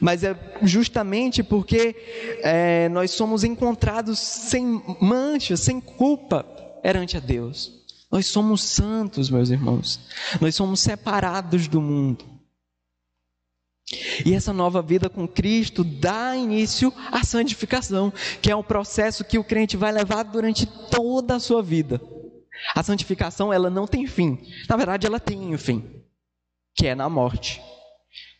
[0.00, 1.94] mas é justamente porque
[2.42, 6.44] é, nós somos encontrados sem mancha, sem culpa
[6.82, 7.77] perante a Deus.
[8.10, 10.00] Nós somos santos, meus irmãos.
[10.40, 12.24] Nós somos separados do mundo.
[14.24, 19.38] E essa nova vida com Cristo dá início à santificação, que é um processo que
[19.38, 22.00] o crente vai levar durante toda a sua vida.
[22.74, 24.38] A santificação, ela não tem fim.
[24.68, 25.98] Na verdade, ela tem um fim
[26.74, 27.60] que é na morte.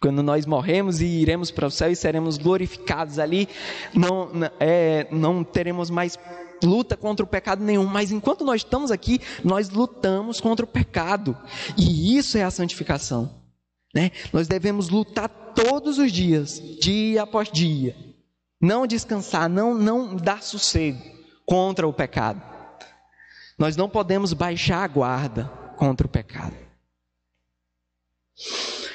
[0.00, 3.48] Quando nós morremos e iremos para o céu e seremos glorificados ali,
[3.92, 6.16] não, é, não teremos mais
[6.62, 11.37] luta contra o pecado nenhum, mas enquanto nós estamos aqui, nós lutamos contra o pecado,
[11.77, 13.42] e isso é a santificação.
[13.94, 14.11] Né?
[14.33, 17.97] Nós devemos lutar todos os dias, dia após dia,
[18.61, 21.03] não descansar, não, não dar sossego
[21.47, 22.42] contra o pecado.
[23.59, 25.44] Nós não podemos baixar a guarda
[25.77, 26.55] contra o pecado.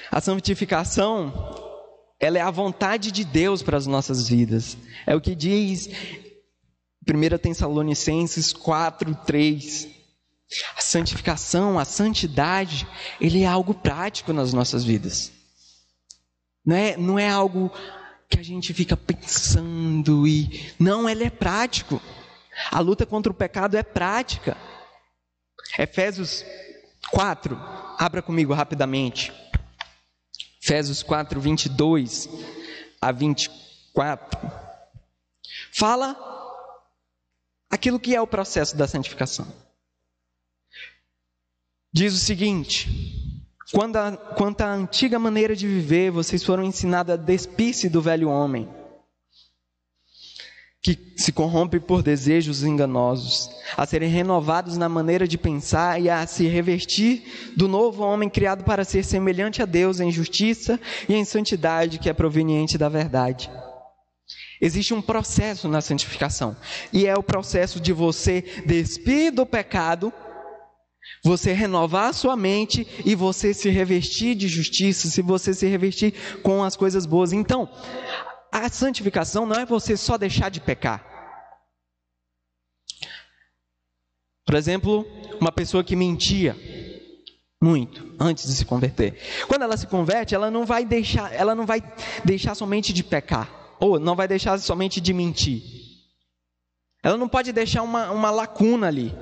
[0.10, 1.34] A santificação,
[2.20, 4.78] ela é a vontade de Deus para as nossas vidas.
[5.06, 5.90] É o que diz
[7.08, 9.88] 1 Tessalonicenses 4, 3.
[10.78, 12.88] A santificação, a santidade,
[13.20, 15.32] ele é algo prático nas nossas vidas.
[16.66, 17.72] Não é, não é algo
[18.30, 20.74] que a gente fica pensando e.
[20.80, 22.02] Não, ele é prático.
[22.72, 24.56] A luta contra o pecado é prática.
[25.78, 26.46] Efésios
[27.12, 27.60] 4,
[27.98, 29.34] abra comigo rapidamente.
[30.62, 32.30] Efésios 4, 22
[33.02, 34.52] a 24.
[35.74, 36.33] Fala
[37.74, 39.48] aquilo que é o processo da santificação.
[41.92, 42.88] Diz o seguinte:
[43.72, 48.30] quando a, quanto à antiga maneira de viver, vocês foram ensinados a despir-se do velho
[48.30, 48.70] homem
[50.84, 56.28] que se corrompe por desejos enganosos, a serem renovados na maneira de pensar e a
[56.28, 61.24] se revestir do novo homem criado para ser semelhante a Deus em justiça e em
[61.24, 63.50] santidade que é proveniente da verdade.
[64.64, 66.56] Existe um processo na santificação,
[66.94, 70.14] e é o processo de você despir do pecado,
[71.22, 76.14] você renovar a sua mente e você se revestir de justiça, se você se revestir
[76.42, 77.34] com as coisas boas.
[77.34, 77.70] Então,
[78.50, 81.06] a santificação não é você só deixar de pecar.
[84.46, 85.06] Por exemplo,
[85.42, 86.56] uma pessoa que mentia
[87.62, 89.18] muito antes de se converter.
[89.50, 91.84] Quando ela se converte, ela não vai deixar, ela não vai
[92.24, 95.62] deixar somente de pecar, ou não vai deixar somente de mentir.
[97.04, 99.14] Ela não pode deixar uma, uma lacuna ali.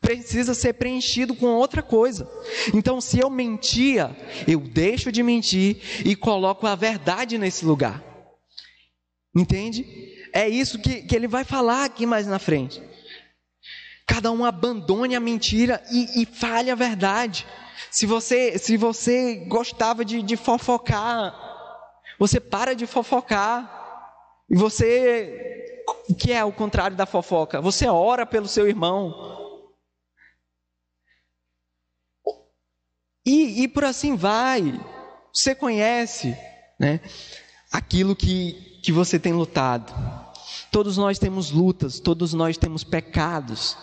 [0.00, 2.28] Precisa ser preenchido com outra coisa.
[2.74, 4.14] Então, se eu mentia,
[4.46, 8.02] eu deixo de mentir e coloco a verdade nesse lugar.
[9.34, 9.86] Entende?
[10.32, 12.82] É isso que, que ele vai falar aqui mais na frente.
[14.06, 17.46] Cada um abandone a mentira e, e fale a verdade.
[17.90, 21.34] Se você, se você gostava de, de fofocar,
[22.18, 23.81] você para de fofocar.
[24.52, 27.58] E você, o que é o contrário da fofoca?
[27.62, 29.72] Você ora pelo seu irmão.
[33.24, 34.78] E, e por assim vai.
[35.32, 36.36] Você conhece,
[36.78, 37.00] né?
[37.72, 39.90] Aquilo que, que você tem lutado.
[40.70, 43.74] Todos nós temos lutas, todos nós temos pecados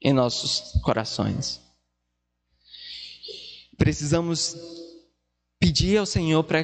[0.00, 1.60] em nossos corações.
[3.76, 4.56] Precisamos
[5.58, 6.62] pedir ao Senhor para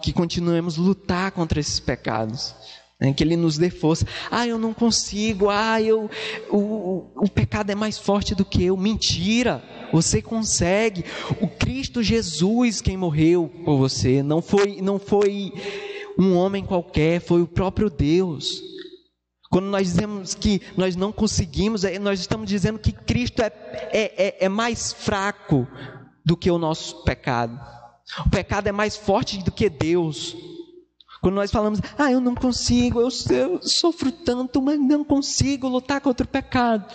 [0.00, 2.54] que continuemos lutar contra esses pecados.
[3.00, 3.12] Né?
[3.12, 4.06] Que Ele nos dê força.
[4.30, 5.48] Ah, eu não consigo.
[5.50, 6.10] Ah, eu,
[6.50, 8.76] o, o pecado é mais forte do que eu.
[8.76, 9.62] Mentira.
[9.92, 11.04] Você consegue.
[11.40, 14.22] O Cristo Jesus quem morreu por você.
[14.22, 15.52] Não foi, não foi
[16.18, 18.62] um homem qualquer, foi o próprio Deus.
[19.50, 23.46] Quando nós dizemos que nós não conseguimos, é, nós estamos dizendo que Cristo é,
[23.92, 25.66] é, é, é mais fraco
[26.24, 27.58] do que o nosso pecado.
[28.24, 30.36] O pecado é mais forte do que Deus.
[31.20, 36.00] Quando nós falamos, ah, eu não consigo, eu, eu sofro tanto, mas não consigo lutar
[36.00, 36.86] contra o pecado.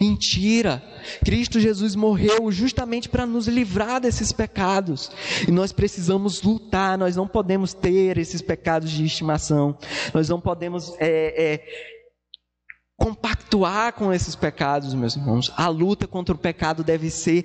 [0.00, 0.82] Mentira!
[1.24, 5.10] Cristo Jesus morreu justamente para nos livrar desses pecados.
[5.48, 9.76] E nós precisamos lutar, nós não podemos ter esses pecados de estimação.
[10.12, 11.95] Nós não podemos é, é,
[12.96, 15.52] compactuar com esses pecados, meus irmãos.
[15.56, 17.44] A luta contra o pecado deve ser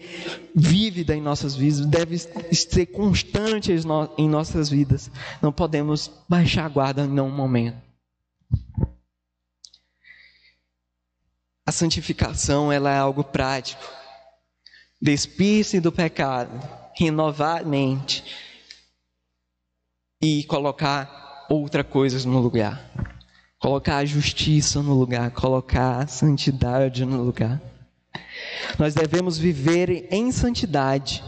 [0.56, 3.72] vívida em nossas vidas, deve ser constante
[4.18, 5.12] em nossas vidas.
[5.42, 7.78] Não podemos baixar a guarda em nenhum momento.
[11.66, 13.84] A santificação ela é algo prático.
[15.02, 16.52] Despir-se do pecado,
[16.98, 18.24] renovar a mente
[20.22, 23.20] e colocar outra coisa no lugar.
[23.62, 27.62] Colocar a justiça no lugar, colocar a santidade no lugar.
[28.80, 31.24] Nós devemos viver em santidade.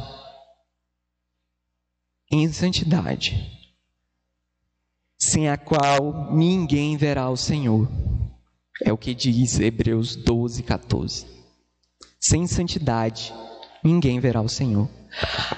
[2.32, 3.52] Em santidade.
[5.20, 7.88] Sem a qual ninguém verá o Senhor.
[8.84, 11.28] É o que diz Hebreus 12, 14.
[12.20, 13.32] Sem santidade,
[13.84, 14.90] ninguém verá o Senhor.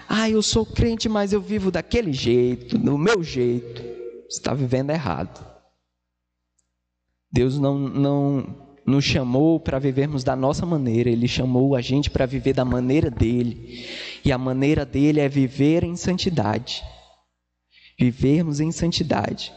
[0.10, 3.82] Ah, eu sou crente, mas eu vivo daquele jeito, do meu jeito.
[4.28, 5.55] Está vivendo errado.
[7.36, 8.56] Deus não, não
[8.86, 13.12] nos chamou para vivermos da nossa maneira, Ele chamou a gente para viver da maneira
[13.12, 13.86] dele.
[14.24, 16.82] E a maneira dele é viver em santidade.
[18.00, 19.52] Vivermos em santidade.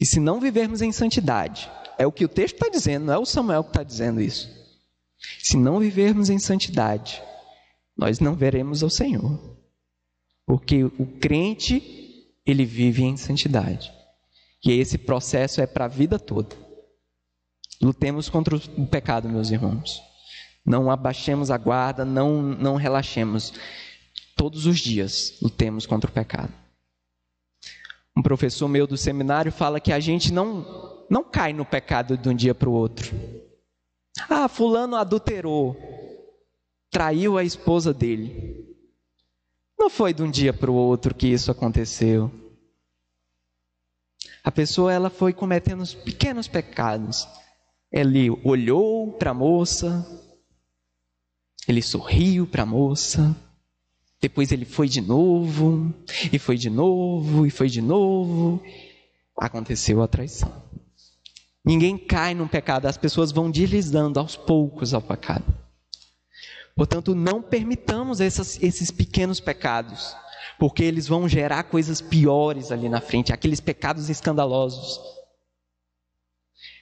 [0.00, 3.18] E se não vivermos em santidade, é o que o texto está dizendo, não é
[3.18, 4.48] o Samuel que está dizendo isso.
[5.42, 7.22] Se não vivermos em santidade,
[7.94, 9.58] nós não veremos ao Senhor.
[10.46, 13.92] Porque o crente, ele vive em santidade.
[14.64, 16.56] E esse processo é para a vida toda.
[17.82, 20.02] Lutemos contra o pecado, meus irmãos.
[20.64, 23.52] Não abaixemos a guarda, não, não relaxemos.
[24.34, 26.52] Todos os dias lutemos contra o pecado.
[28.16, 32.28] Um professor meu do seminário fala que a gente não não cai no pecado de
[32.28, 33.14] um dia para o outro.
[34.28, 35.76] Ah, fulano adulterou,
[36.90, 38.64] traiu a esposa dele.
[39.78, 42.30] Não foi de um dia para o outro que isso aconteceu.
[44.44, 47.26] A pessoa ela foi cometendo pequenos pecados.
[47.90, 50.06] Ele olhou para a moça,
[51.66, 53.34] ele sorriu para a moça,
[54.20, 55.94] depois ele foi de novo,
[56.30, 58.62] e foi de novo, e foi de novo.
[59.38, 60.52] Aconteceu a traição.
[61.64, 65.44] Ninguém cai num pecado, as pessoas vão deslizando aos poucos ao pecado.
[66.76, 70.14] Portanto, não permitamos essas, esses pequenos pecados,
[70.58, 75.00] porque eles vão gerar coisas piores ali na frente, aqueles pecados escandalosos.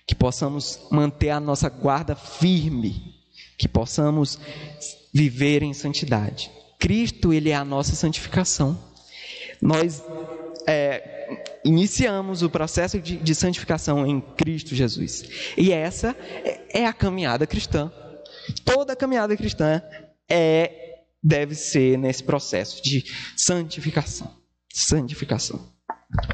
[0.07, 3.14] Que possamos manter a nossa guarda firme,
[3.57, 4.39] que possamos
[5.12, 6.51] viver em santidade.
[6.79, 8.79] Cristo, Ele é a nossa santificação.
[9.61, 10.03] Nós
[10.66, 11.23] é,
[11.64, 15.25] iniciamos o processo de, de santificação em Cristo Jesus.
[15.57, 16.16] E essa
[16.73, 17.91] é, a caminhada cristã.
[18.64, 19.81] Toda caminhada cristã
[20.29, 20.82] é
[21.23, 23.05] deve ser nesse processo de
[23.37, 24.31] santificação.
[24.73, 25.61] Santificação.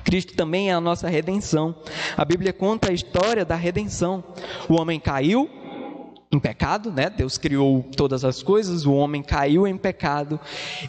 [0.04, 1.74] Cristo também é a nossa redenção.
[2.16, 4.24] A Bíblia conta a história da redenção.
[4.68, 5.48] O homem caiu,
[6.30, 7.08] em pecado, né?
[7.08, 10.38] Deus criou todas as coisas, o homem caiu em pecado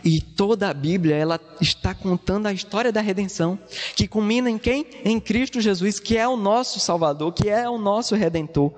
[0.04, 3.58] e toda a Bíblia ela está contando a história da redenção,
[3.96, 4.86] que culmina em quem?
[5.06, 8.74] Em Cristo Jesus, que é o nosso Salvador, que é o nosso redentor.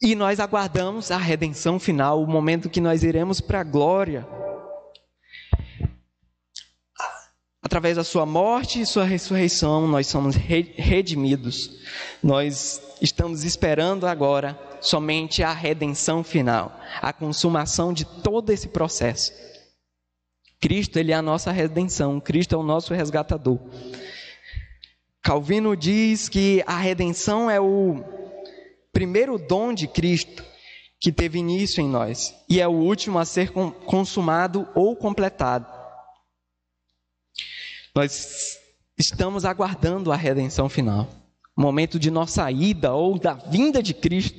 [0.00, 4.26] E nós aguardamos a redenção final, o momento que nós iremos para a glória.
[7.60, 11.70] Através da sua morte e sua ressurreição, nós somos redimidos.
[12.22, 19.32] Nós estamos esperando agora somente a redenção final, a consumação de todo esse processo.
[20.60, 23.58] Cristo, ele é a nossa redenção, Cristo é o nosso resgatador.
[25.22, 28.02] Calvino diz que a redenção é o
[28.98, 30.42] primeiro dom de Cristo
[31.00, 35.64] que teve início em nós e é o último a ser consumado ou completado.
[37.94, 38.58] Nós
[38.98, 41.08] estamos aguardando a redenção final,
[41.56, 44.36] o momento de nossa ida ou da vinda de Cristo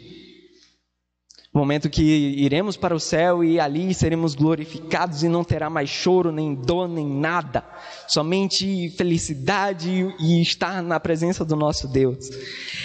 [1.52, 6.32] momento que iremos para o céu e ali seremos glorificados e não terá mais choro,
[6.32, 7.66] nem dor, nem nada,
[8.08, 9.90] somente felicidade
[10.20, 12.30] e estar na presença do nosso Deus.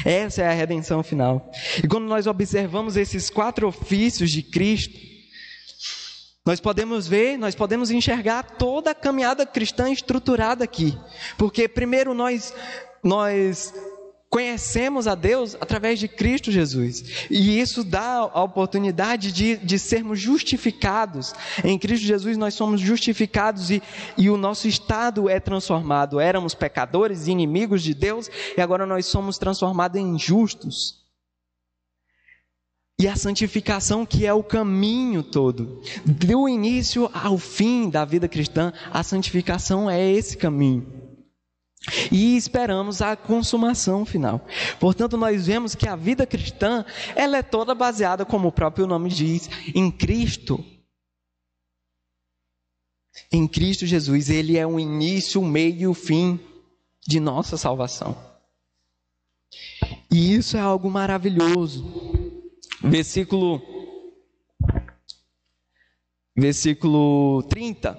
[0.05, 1.51] Essa é a redenção final.
[1.83, 4.99] E quando nós observamos esses quatro ofícios de Cristo,
[6.47, 10.97] nós podemos ver, nós podemos enxergar toda a caminhada cristã estruturada aqui.
[11.39, 12.53] Porque primeiro nós
[13.03, 13.75] nós
[14.35, 17.29] Conhecemos a Deus através de Cristo Jesus.
[17.31, 21.33] E isso dá a oportunidade de, de sermos justificados.
[21.63, 23.81] Em Cristo Jesus nós somos justificados e,
[24.19, 26.19] e o nosso estado é transformado.
[26.19, 31.05] Éramos pecadores, inimigos de Deus, e agora nós somos transformados em justos.
[32.99, 38.73] E a santificação, que é o caminho todo, do início ao fim da vida cristã,
[38.91, 41.04] a santificação é esse caminho
[42.11, 44.47] e esperamos a consumação final.
[44.81, 49.11] Portanto, nós vemos que a vida cristã, ela é toda baseada, como o próprio nome
[49.11, 50.65] diz, em Cristo.
[53.31, 56.41] Em Cristo Jesus, ele é o início, o meio e o fim
[57.07, 58.17] de nossa salvação.
[60.11, 61.85] E isso é algo maravilhoso.
[62.83, 63.63] Versículo
[66.37, 67.97] versículo 30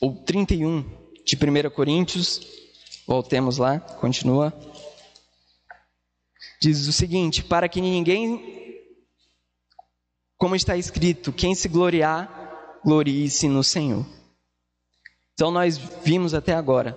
[0.00, 2.40] ou 31 de 1 Coríntios,
[3.06, 4.52] voltemos lá, continua.
[6.60, 8.86] Diz o seguinte: para que ninguém,
[10.36, 14.06] como está escrito, quem se gloriar, glorie-se no Senhor.
[15.34, 16.96] Então nós vimos até agora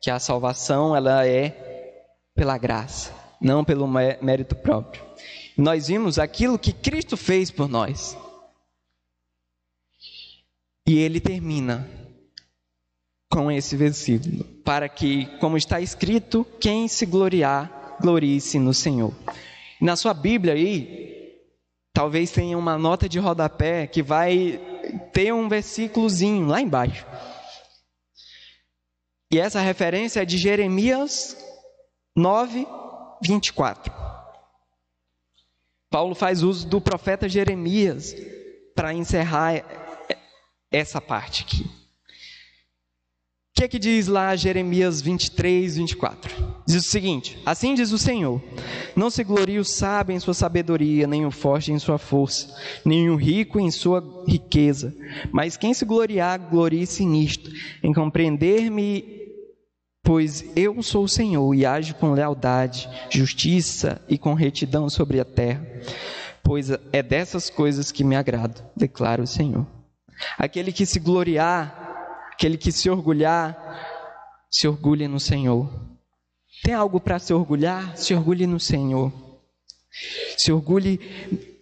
[0.00, 5.04] que a salvação ela é pela graça, não pelo mérito próprio.
[5.56, 8.16] Nós vimos aquilo que Cristo fez por nós.
[10.86, 12.05] E ele termina
[13.30, 19.12] com esse versículo, para que, como está escrito, quem se gloriar, glorie-se no Senhor.
[19.80, 21.42] Na sua Bíblia aí,
[21.92, 24.60] talvez tenha uma nota de rodapé que vai
[25.12, 27.04] ter um versículozinho lá embaixo.
[29.32, 31.36] E essa referência é de Jeremias
[32.14, 32.66] 9,
[33.22, 33.92] 24.
[35.90, 38.14] Paulo faz uso do profeta Jeremias
[38.74, 39.64] para encerrar
[40.70, 41.85] essa parte aqui
[43.56, 46.60] que é que diz lá Jeremias 23, 24?
[46.66, 48.42] Diz o seguinte: Assim diz o Senhor:
[48.94, 52.54] Não se glorie o sábio em sua sabedoria, nem o forte em sua força,
[52.84, 54.94] nem o rico em sua riqueza,
[55.32, 57.50] mas quem se gloriar, glorie-se nisto,
[57.82, 59.02] em compreender-me,
[60.02, 65.24] pois eu sou o Senhor e ajo com lealdade, justiça e com retidão sobre a
[65.24, 65.66] terra,
[66.42, 69.66] pois é dessas coisas que me agrado, declara o Senhor.
[70.38, 71.85] Aquele que se gloriar,
[72.36, 73.56] Aquele que se orgulhar,
[74.50, 75.72] se orgulhe no Senhor.
[76.62, 77.96] Tem algo para se orgulhar?
[77.96, 79.10] Se orgulhe no Senhor.
[80.36, 81.00] Se orgulhe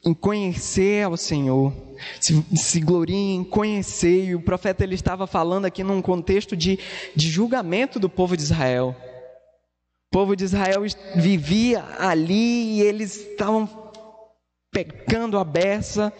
[0.04, 1.72] em conhecer ao Senhor.
[2.20, 4.24] Se, se glorie em conhecer.
[4.24, 6.76] E o profeta ele estava falando aqui num contexto de,
[7.14, 8.96] de julgamento do povo de Israel.
[10.08, 10.82] O povo de Israel
[11.14, 13.83] vivia ali e eles estavam
[14.74, 16.12] pecando a beça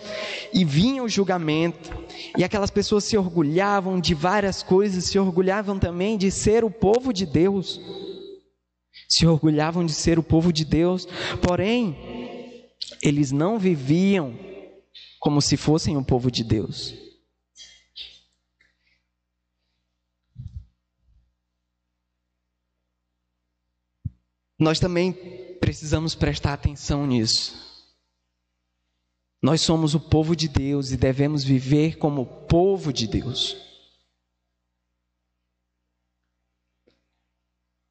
[0.53, 1.91] e vinha o julgamento.
[2.39, 7.13] E aquelas pessoas se orgulhavam de várias coisas, se orgulhavam também de ser o povo
[7.13, 7.81] de Deus.
[9.09, 11.07] Se orgulhavam de ser o povo de Deus,
[11.43, 12.71] porém,
[13.03, 14.39] eles não viviam
[15.19, 16.95] como se fossem o povo de Deus.
[24.57, 25.13] Nós também
[25.61, 27.64] precisamos prestar atenção nisso.
[29.45, 33.55] Nós somos o povo de Deus e devemos viver como povo de Deus.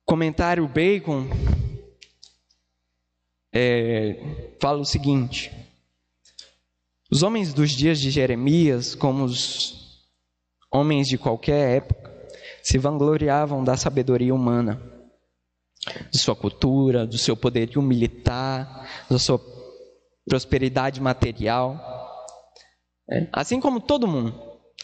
[0.04, 1.30] Comentário Bacon
[3.54, 5.52] é, fala o seguinte:
[7.12, 10.10] os homens dos dias de Jeremias, como os
[10.72, 12.12] homens de qualquer época,
[12.64, 14.82] se vangloriavam da sabedoria humana,
[16.10, 19.53] de sua cultura, do seu poderio militar, da sua
[20.28, 21.80] prosperidade material.
[23.10, 23.28] É.
[23.32, 24.34] Assim como todo mundo.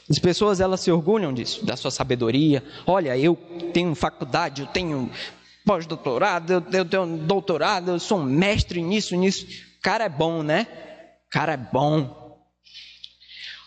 [0.09, 2.63] As pessoas elas se orgulham disso, da sua sabedoria.
[2.85, 3.35] Olha, eu
[3.73, 5.09] tenho faculdade, eu tenho
[5.65, 9.45] pós-doutorado, eu, tenho doutorado, eu sou um mestre nisso, nisso.
[9.45, 10.67] O cara é bom, né?
[11.27, 12.19] O cara é bom.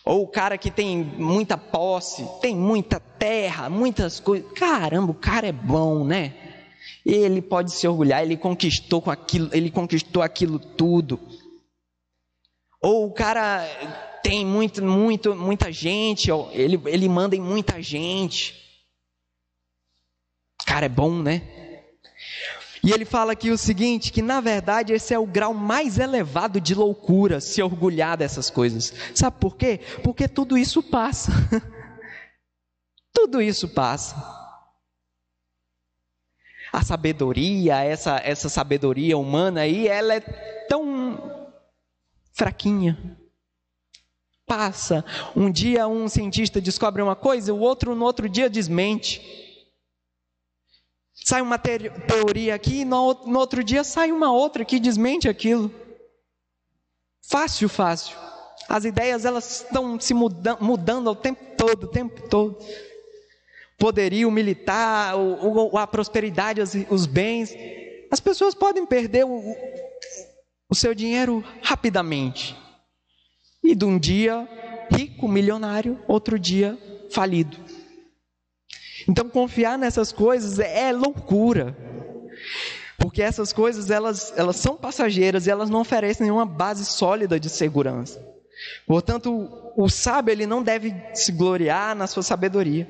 [0.04, 4.50] Ou o cara que tem muita posse, tem muita terra, muitas coisas.
[4.52, 6.34] Caramba, o cara é bom, né?
[7.06, 11.20] Ele pode se orgulhar, ele conquistou com aquilo, ele conquistou aquilo tudo.
[12.82, 13.64] Ou o cara
[14.22, 18.60] tem muito, muito, muita gente, ele, ele manda em muita gente.
[20.66, 21.42] Cara é bom, né?
[22.84, 26.60] E ele fala aqui o seguinte: que na verdade esse é o grau mais elevado
[26.60, 28.92] de loucura, se orgulhar dessas coisas.
[29.14, 29.80] Sabe por quê?
[30.02, 31.30] Porque tudo isso passa.
[33.14, 34.16] tudo isso passa.
[36.72, 40.82] A sabedoria, essa, essa sabedoria humana aí, ela é tão
[42.32, 43.18] fraquinha.
[44.46, 45.04] Passa.
[45.36, 49.20] Um dia um cientista descobre uma coisa, o outro no outro dia desmente.
[51.14, 55.72] Sai uma teoria aqui, no, no outro dia sai uma outra que desmente aquilo.
[57.22, 58.16] Fácil, fácil.
[58.68, 62.58] As ideias elas estão se mudando, mudando ao tempo todo, o tempo todo.
[63.78, 67.54] Poderio militar, o, o, a prosperidade, os, os, bens.
[68.10, 69.56] As pessoas podem perder o,
[70.72, 72.56] o seu dinheiro rapidamente.
[73.62, 74.48] E de um dia
[74.90, 76.78] rico, milionário, outro dia
[77.10, 77.58] falido.
[79.06, 81.76] Então confiar nessas coisas é loucura.
[82.96, 87.50] Porque essas coisas elas, elas são passageiras e elas não oferecem nenhuma base sólida de
[87.50, 88.18] segurança.
[88.86, 92.88] Portanto, o sábio ele não deve se gloriar na sua sabedoria.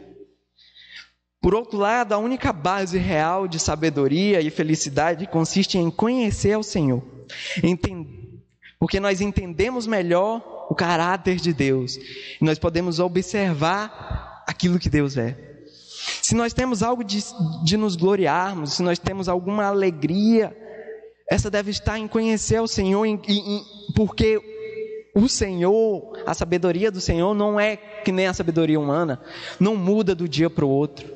[1.43, 6.62] Por outro lado, a única base real de sabedoria e felicidade consiste em conhecer ao
[6.62, 7.03] Senhor.
[8.78, 11.97] Porque nós entendemos melhor o caráter de Deus.
[11.97, 15.36] E nós podemos observar aquilo que Deus é.
[16.22, 17.20] Se nós temos algo de,
[17.64, 20.57] de nos gloriarmos, se nós temos alguma alegria,
[21.28, 23.64] essa deve estar em conhecer o Senhor, em, em,
[23.97, 24.40] porque
[25.14, 29.20] o Senhor, a sabedoria do Senhor não é que nem a sabedoria humana,
[29.59, 31.12] não muda do dia para o outro.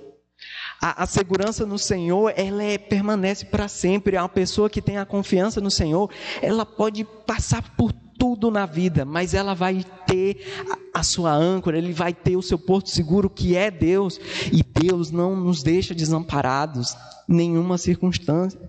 [0.81, 4.17] A, a, segurança no Senhor, ela é, permanece para sempre.
[4.17, 6.11] A pessoa que tem a confiança no Senhor,
[6.43, 10.45] ela pode passar por tudo na vida, mas ela vai ter
[10.93, 14.19] a, sua âncora, ele vai ter o seu porto seguro, que é Deus.
[14.53, 16.95] E Deus não nos deixa desamparados
[17.29, 18.61] em nenhuma circunstância.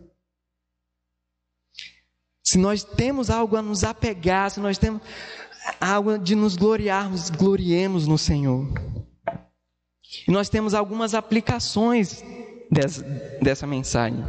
[2.43, 5.01] Se nós temos algo a nos apegar, se nós temos
[5.81, 8.67] algo de nos gloriarmos, gloriemos no Senhor.
[10.25, 12.23] E nós temos algumas aplicações
[12.71, 13.03] dessa,
[13.41, 14.23] dessa mensagem.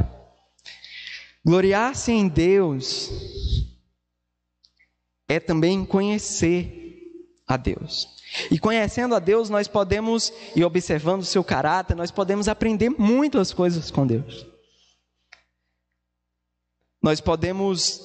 [1.45, 3.09] Gloriar-se em Deus
[5.27, 7.07] é também conhecer
[7.47, 8.07] a Deus.
[8.51, 13.53] E conhecendo a Deus, nós podemos, e observando o seu caráter, nós podemos aprender muitas
[13.53, 14.48] coisas com Deus
[17.01, 18.01] nós podemos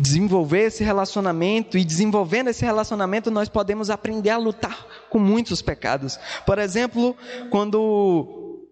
[0.00, 6.18] desenvolver esse relacionamento e desenvolvendo esse relacionamento nós podemos aprender a lutar com muitos pecados.
[6.46, 7.14] Por exemplo,
[7.50, 8.64] quando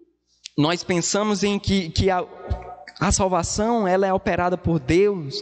[0.57, 2.25] nós pensamos em que, que a,
[2.99, 5.39] a salvação ela é operada por Deus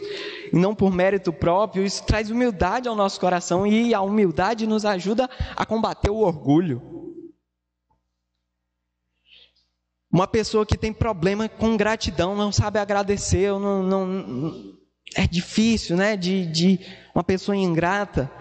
[0.52, 4.84] e não por mérito próprio, isso traz humildade ao nosso coração e a humildade nos
[4.84, 6.95] ajuda a combater o orgulho.
[10.16, 14.74] Uma pessoa que tem problema com gratidão, não sabe agradecer, não, não,
[15.14, 16.16] é difícil, né?
[16.16, 16.80] De, de
[17.14, 18.32] uma pessoa ingrata.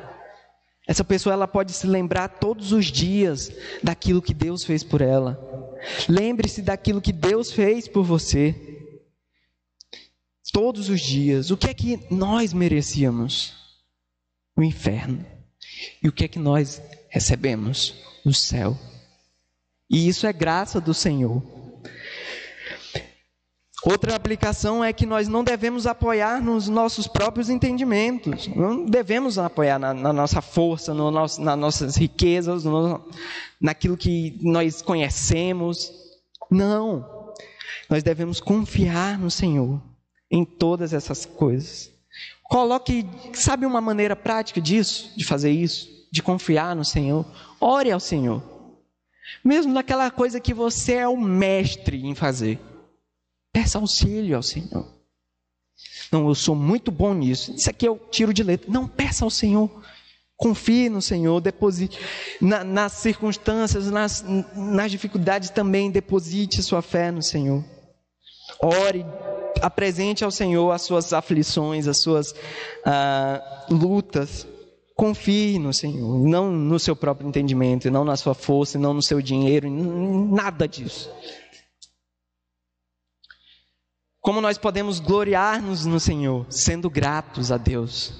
[0.87, 3.51] Essa pessoa ela pode se lembrar todos os dias
[3.83, 5.37] daquilo que Deus fez por ela.
[6.07, 8.55] Lembre-se daquilo que Deus fez por você.
[10.53, 11.51] Todos os dias.
[11.51, 13.53] O que é que nós merecíamos?
[14.55, 15.25] O inferno.
[16.01, 17.95] E o que é que nós recebemos?
[18.23, 18.79] O céu.
[19.89, 21.64] E isso é graça do Senhor.
[23.87, 29.77] Outra aplicação é que nós não devemos apoiar nos nossos próprios entendimentos, não devemos apoiar
[29.77, 33.07] na, na nossa força, no nosso, nas nossas riquezas, no,
[33.61, 35.91] naquilo que nós conhecemos.
[36.49, 37.31] Não.
[37.87, 39.79] Nós devemos confiar no Senhor
[40.31, 41.91] em todas essas coisas.
[42.45, 47.23] Coloque, sabe uma maneira prática disso, de fazer isso, de confiar no Senhor?
[47.61, 48.41] Ore ao Senhor.
[49.43, 52.59] Mesmo naquela coisa que você é o mestre em fazer.
[53.55, 54.85] Peça auxílio ao Senhor.
[56.11, 57.53] Não, eu sou muito bom nisso.
[57.55, 58.69] Isso aqui eu tiro de letra.
[58.69, 59.71] Não, peça ao Senhor.
[60.35, 61.97] Confie no Senhor, deposite
[62.41, 67.63] na, nas circunstâncias, nas, nas dificuldades também, deposite sua fé no Senhor.
[68.61, 69.05] Ore,
[69.61, 72.35] apresente ao Senhor as suas aflições, as suas
[72.85, 74.45] ah, lutas.
[74.93, 79.21] Confie no Senhor, não no seu próprio entendimento, não na sua força, não no seu
[79.21, 81.09] dinheiro, nada disso.
[84.25, 88.11] Como nós podemos gloriar-nos no Senhor, sendo gratos a Deus.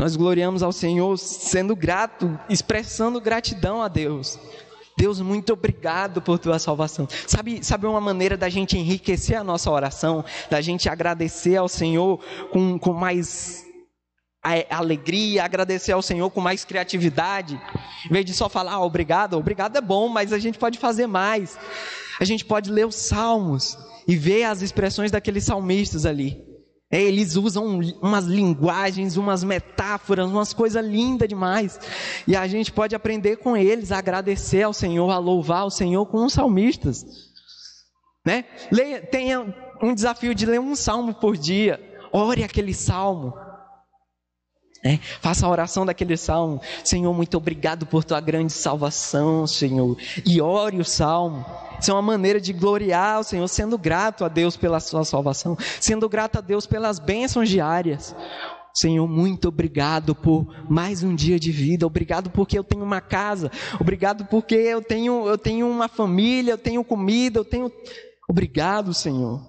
[0.00, 4.38] Nós gloriamos ao Senhor sendo grato, expressando gratidão a Deus.
[4.96, 7.06] Deus, muito obrigado por tua salvação.
[7.26, 12.18] Sabe, sabe uma maneira da gente enriquecer a nossa oração, da gente agradecer ao Senhor
[12.50, 13.66] com, com mais
[14.70, 17.60] alegria, agradecer ao Senhor com mais criatividade,
[18.06, 21.06] em vez de só falar ah, obrigado, obrigado é bom, mas a gente pode fazer
[21.06, 21.58] mais.
[22.18, 23.76] A gente pode ler os salmos
[24.06, 26.44] e ver as expressões daqueles salmistas ali.
[26.88, 31.80] É, eles usam umas linguagens, umas metáforas, umas coisas lindas demais.
[32.26, 36.06] E a gente pode aprender com eles, a agradecer ao Senhor, a louvar o Senhor
[36.06, 37.04] com os salmistas.
[38.24, 38.44] Né?
[38.70, 39.52] Leia, tenha
[39.82, 41.80] um desafio de ler um salmo por dia.
[42.12, 43.34] Ore aquele salmo.
[44.86, 45.00] Né?
[45.20, 46.60] Faça a oração daquele salmo.
[46.84, 49.96] Senhor, muito obrigado por tua grande salvação, Senhor.
[50.24, 51.44] E ore o salmo.
[51.80, 55.58] Isso é uma maneira de gloriar o Senhor, sendo grato a Deus pela sua salvação,
[55.80, 58.14] sendo grato a Deus pelas bênçãos diárias.
[58.72, 61.84] Senhor, muito obrigado por mais um dia de vida.
[61.84, 63.50] Obrigado porque eu tenho uma casa.
[63.80, 67.72] Obrigado porque eu tenho, eu tenho uma família, eu tenho comida, eu tenho.
[68.28, 69.44] Obrigado, Senhor.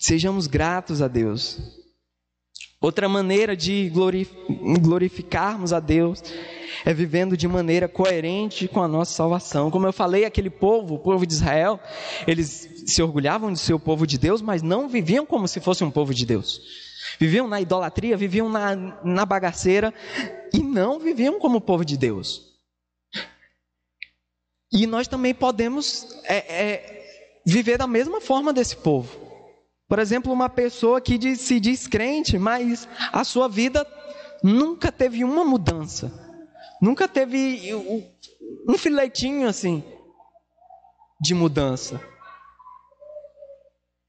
[0.00, 1.79] Sejamos gratos a Deus.
[2.82, 3.92] Outra maneira de
[4.80, 6.22] glorificarmos a Deus
[6.82, 9.70] é vivendo de maneira coerente com a nossa salvação.
[9.70, 11.78] Como eu falei, aquele povo, o povo de Israel,
[12.26, 15.84] eles se orgulhavam de ser o povo de Deus, mas não viviam como se fosse
[15.84, 16.58] um povo de Deus.
[17.18, 18.74] Viviam na idolatria, viviam na,
[19.04, 19.92] na bagaceira
[20.50, 22.50] e não viviam como povo de Deus.
[24.72, 29.29] E nós também podemos é, é, viver da mesma forma desse povo.
[29.90, 33.84] Por exemplo, uma pessoa que diz, se diz crente, mas a sua vida
[34.40, 36.12] nunca teve uma mudança.
[36.80, 37.74] Nunca teve
[38.68, 39.82] um filetinho assim
[41.20, 42.00] de mudança.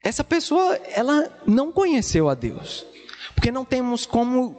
[0.04, 2.86] Essa pessoa, ela não conheceu a Deus.
[3.34, 4.56] Porque não temos como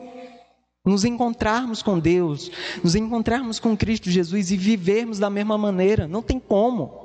[0.85, 2.51] nos encontrarmos com Deus,
[2.83, 6.05] nos encontrarmos com Cristo Jesus e vivermos da mesma maneira.
[6.05, 7.02] Não tem como.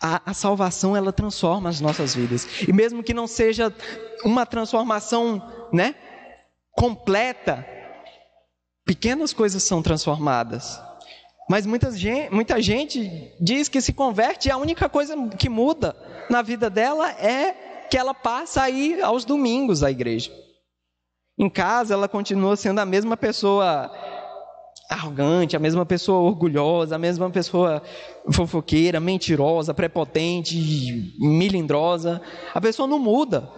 [0.00, 3.74] A, a, salvação ela transforma as nossas vidas e mesmo que não seja
[4.24, 5.42] uma transformação,
[5.72, 5.94] né,
[6.72, 7.66] completa,
[8.88, 10.80] Pequenas coisas são transformadas.
[11.50, 15.94] Mas muita gente, muita gente diz que se converte e a única coisa que muda
[16.30, 17.52] na vida dela é
[17.90, 20.32] que ela passa a ir aos domingos à igreja.
[21.38, 23.92] Em casa, ela continua sendo a mesma pessoa
[24.88, 27.82] arrogante, a mesma pessoa orgulhosa, a mesma pessoa
[28.30, 32.20] fofoqueira, mentirosa, prepotente, milindrosa.
[32.54, 33.48] A pessoa não muda.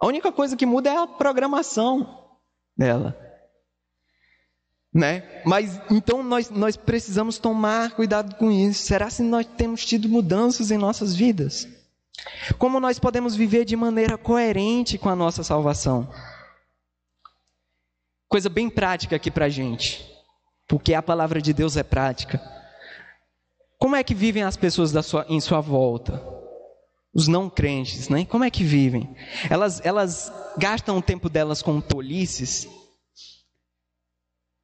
[0.00, 2.28] A única coisa que muda é a programação
[2.76, 3.28] dela
[4.92, 5.22] né?
[5.44, 8.82] Mas então nós, nós precisamos tomar cuidado com isso.
[8.86, 11.68] Será se nós temos tido mudanças em nossas vidas?
[12.58, 16.08] Como nós podemos viver de maneira coerente com a nossa salvação?
[18.28, 20.04] Coisa bem prática aqui para gente,
[20.68, 22.40] porque a palavra de Deus é prática.
[23.78, 26.22] Como é que vivem as pessoas sua, em sua volta?
[27.14, 28.26] Os não crentes, né?
[28.26, 29.16] Como é que vivem?
[29.48, 32.68] Elas, elas gastam o tempo delas com tolices,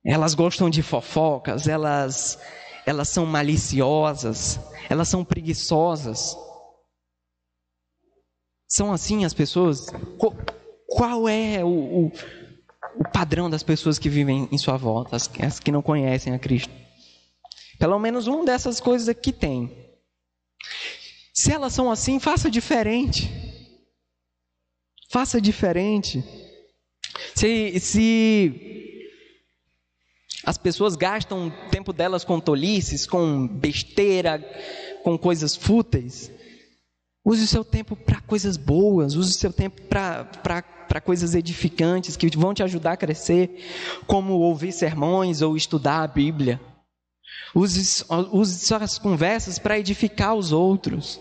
[0.04, 2.38] elas gostam de fofocas, elas,
[2.84, 6.36] elas são maliciosas, elas são preguiçosas.
[8.68, 9.86] São assim as pessoas?
[10.86, 12.12] Qual é o, o,
[12.96, 16.38] o padrão das pessoas que vivem em sua volta, as, as que não conhecem a
[16.38, 16.72] Cristo?
[17.78, 19.84] Pelo menos uma dessas coisas aqui tem.
[21.32, 23.30] Se elas são assim, faça diferente.
[25.10, 26.24] Faça diferente.
[27.34, 29.04] Se, se
[30.44, 34.38] as pessoas gastam o tempo delas com tolices, com besteira,
[35.02, 36.30] com coisas fúteis.
[37.24, 40.62] Use o seu tempo para coisas boas, use o seu tempo para
[41.00, 43.62] coisas edificantes que vão te ajudar a crescer,
[44.06, 46.60] como ouvir sermões ou estudar a Bíblia.
[47.54, 51.20] Use, use suas conversas para edificar os outros.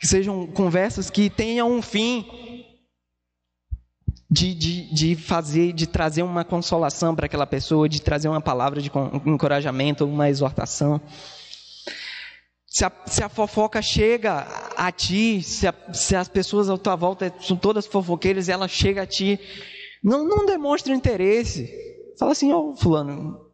[0.00, 2.24] Que sejam conversas que tenham um fim,
[4.30, 8.80] de, de, de fazer, de trazer uma consolação para aquela pessoa, de trazer uma palavra
[8.80, 8.90] de
[9.24, 11.00] encorajamento, uma exortação.
[12.78, 16.94] Se a, se a fofoca chega a ti, se, a, se, as pessoas à tua
[16.94, 19.36] volta são todas fofoqueiras e ela chega a ti,
[20.00, 21.68] não, não demonstre interesse.
[22.16, 23.50] Fala assim, ó, oh, fulano,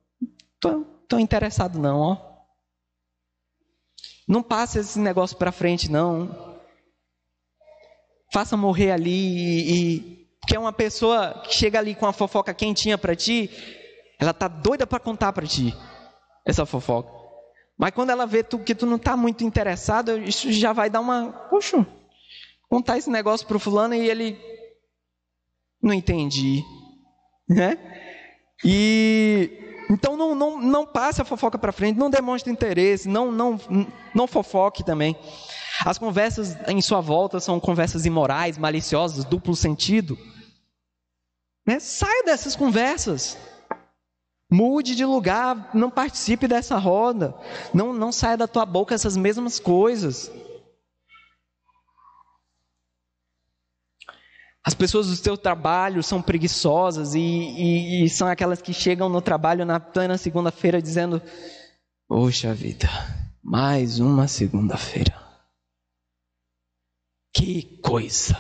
[0.60, 2.18] tô, tô interessado não, ó.
[4.28, 6.60] Não passe esse negócio para frente não.
[8.30, 13.16] Faça morrer ali e, porque uma pessoa que chega ali com uma fofoca quentinha para
[13.16, 13.48] ti,
[14.20, 15.74] ela tá doida para contar para ti
[16.44, 17.23] essa fofoca.
[17.76, 21.00] Mas quando ela vê tu, que tu não tá muito interessado, isso já vai dar
[21.00, 21.86] uma, poxa,
[22.68, 24.38] contar esse negócio pro fulano e ele
[25.82, 26.62] não entendi,
[27.48, 27.78] né?
[28.64, 29.50] E
[29.90, 33.60] então não, não, não passe a fofoca para frente, não demonstre interesse, não, não,
[34.14, 35.16] não fofoque também.
[35.84, 40.16] As conversas em sua volta são conversas imorais, maliciosas, duplo sentido.
[41.66, 41.78] Né?
[41.80, 43.36] Saia dessas conversas.
[44.50, 47.34] Mude de lugar, não participe dessa roda.
[47.72, 50.30] Não, não saia da tua boca essas mesmas coisas.
[54.66, 59.20] As pessoas do seu trabalho são preguiçosas e, e, e são aquelas que chegam no
[59.20, 61.20] trabalho na plena segunda-feira dizendo:
[62.08, 62.88] Poxa vida,
[63.42, 65.22] mais uma segunda-feira.
[67.34, 68.36] Que coisa!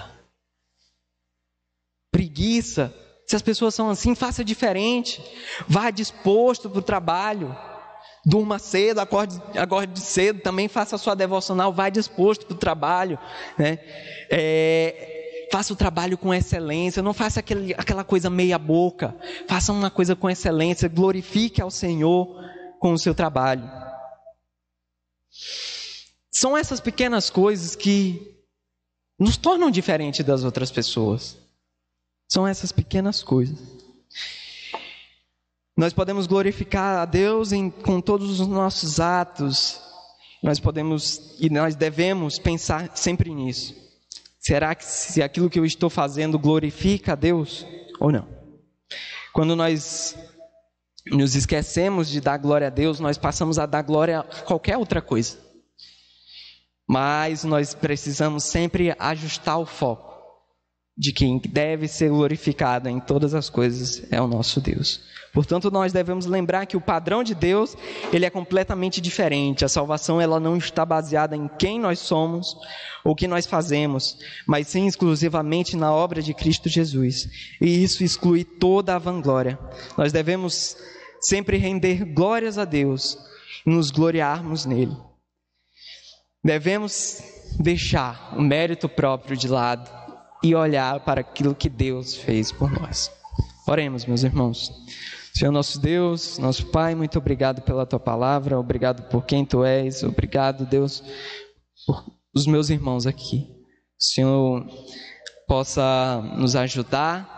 [2.10, 2.94] Preguiça
[3.34, 5.20] se as pessoas são assim, faça diferente.
[5.66, 7.56] Vá disposto para o trabalho.
[8.24, 13.18] Durma cedo, acorde, acorde cedo, também faça a sua devocional, vai disposto para o trabalho.
[13.58, 13.78] Né?
[14.30, 19.14] É, faça o trabalho com excelência, não faça aquele, aquela coisa meia boca.
[19.48, 22.40] Faça uma coisa com excelência, glorifique ao Senhor
[22.78, 23.68] com o seu trabalho.
[26.30, 28.38] São essas pequenas coisas que
[29.18, 31.43] nos tornam diferente das outras pessoas.
[32.28, 33.58] São essas pequenas coisas.
[35.76, 39.80] Nós podemos glorificar a Deus em, com todos os nossos atos.
[40.42, 43.74] Nós podemos e nós devemos pensar sempre nisso.
[44.38, 47.66] Será que se aquilo que eu estou fazendo glorifica a Deus
[47.98, 48.28] ou não?
[49.32, 50.16] Quando nós
[51.06, 55.02] nos esquecemos de dar glória a Deus, nós passamos a dar glória a qualquer outra
[55.02, 55.38] coisa.
[56.86, 60.13] Mas nós precisamos sempre ajustar o foco
[60.96, 65.00] de quem deve ser glorificado em todas as coisas é o nosso Deus.
[65.32, 67.76] Portanto, nós devemos lembrar que o padrão de Deus,
[68.12, 69.64] ele é completamente diferente.
[69.64, 72.56] A salvação ela não está baseada em quem nós somos
[73.04, 74.16] ou o que nós fazemos,
[74.46, 77.28] mas sim exclusivamente na obra de Cristo Jesus.
[77.60, 79.58] E isso exclui toda a vanglória.
[79.98, 80.76] Nós devemos
[81.20, 83.18] sempre render glórias a Deus
[83.66, 84.96] e nos gloriarmos nele.
[86.44, 87.20] Devemos
[87.58, 90.03] deixar o mérito próprio de lado
[90.44, 93.10] e olhar para aquilo que Deus fez por nós.
[93.66, 94.70] Oremos, meus irmãos.
[95.34, 100.02] Senhor nosso Deus, nosso Pai, muito obrigado pela tua palavra, obrigado por quem tu és,
[100.02, 101.02] obrigado, Deus,
[101.86, 102.04] por
[102.36, 103.48] os meus irmãos aqui.
[103.98, 104.66] Senhor
[105.48, 107.32] possa nos ajudar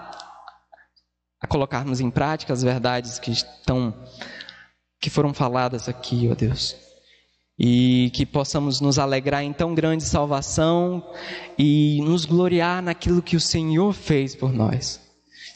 [1.41, 3.95] a colocarmos em prática as verdades que estão
[5.01, 6.86] que foram faladas aqui, ó Deus
[7.59, 11.03] e que possamos nos alegrar em tão grande salvação
[11.59, 15.01] e nos gloriar naquilo que o Senhor fez por nós.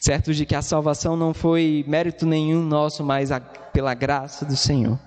[0.01, 4.57] Certo de que a salvação não foi mérito nenhum nosso, mas a, pela graça do
[4.57, 4.99] Senhor.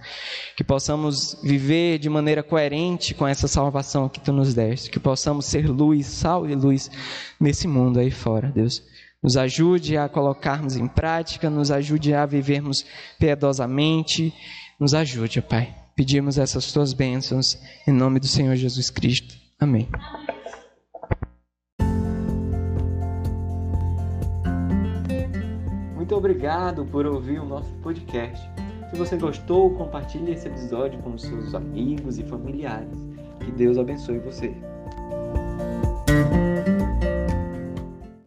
[0.55, 4.91] Que possamos viver de maneira coerente com essa salvação que tu nos deste.
[4.91, 6.91] Que possamos ser luz, sal e luz
[7.39, 8.83] nesse mundo aí fora, Deus.
[9.21, 12.85] Nos ajude a colocarmos em prática, nos ajude a vivermos
[13.17, 14.31] piedosamente.
[14.79, 15.82] Nos ajude, Pai.
[15.95, 19.35] Pedimos essas tuas bênçãos em nome do Senhor Jesus Cristo.
[19.59, 19.87] Amém.
[25.95, 28.43] Muito obrigado por ouvir o nosso podcast.
[28.89, 32.97] Se você gostou, compartilhe esse episódio com seus amigos e familiares.
[33.39, 34.53] Que Deus abençoe você.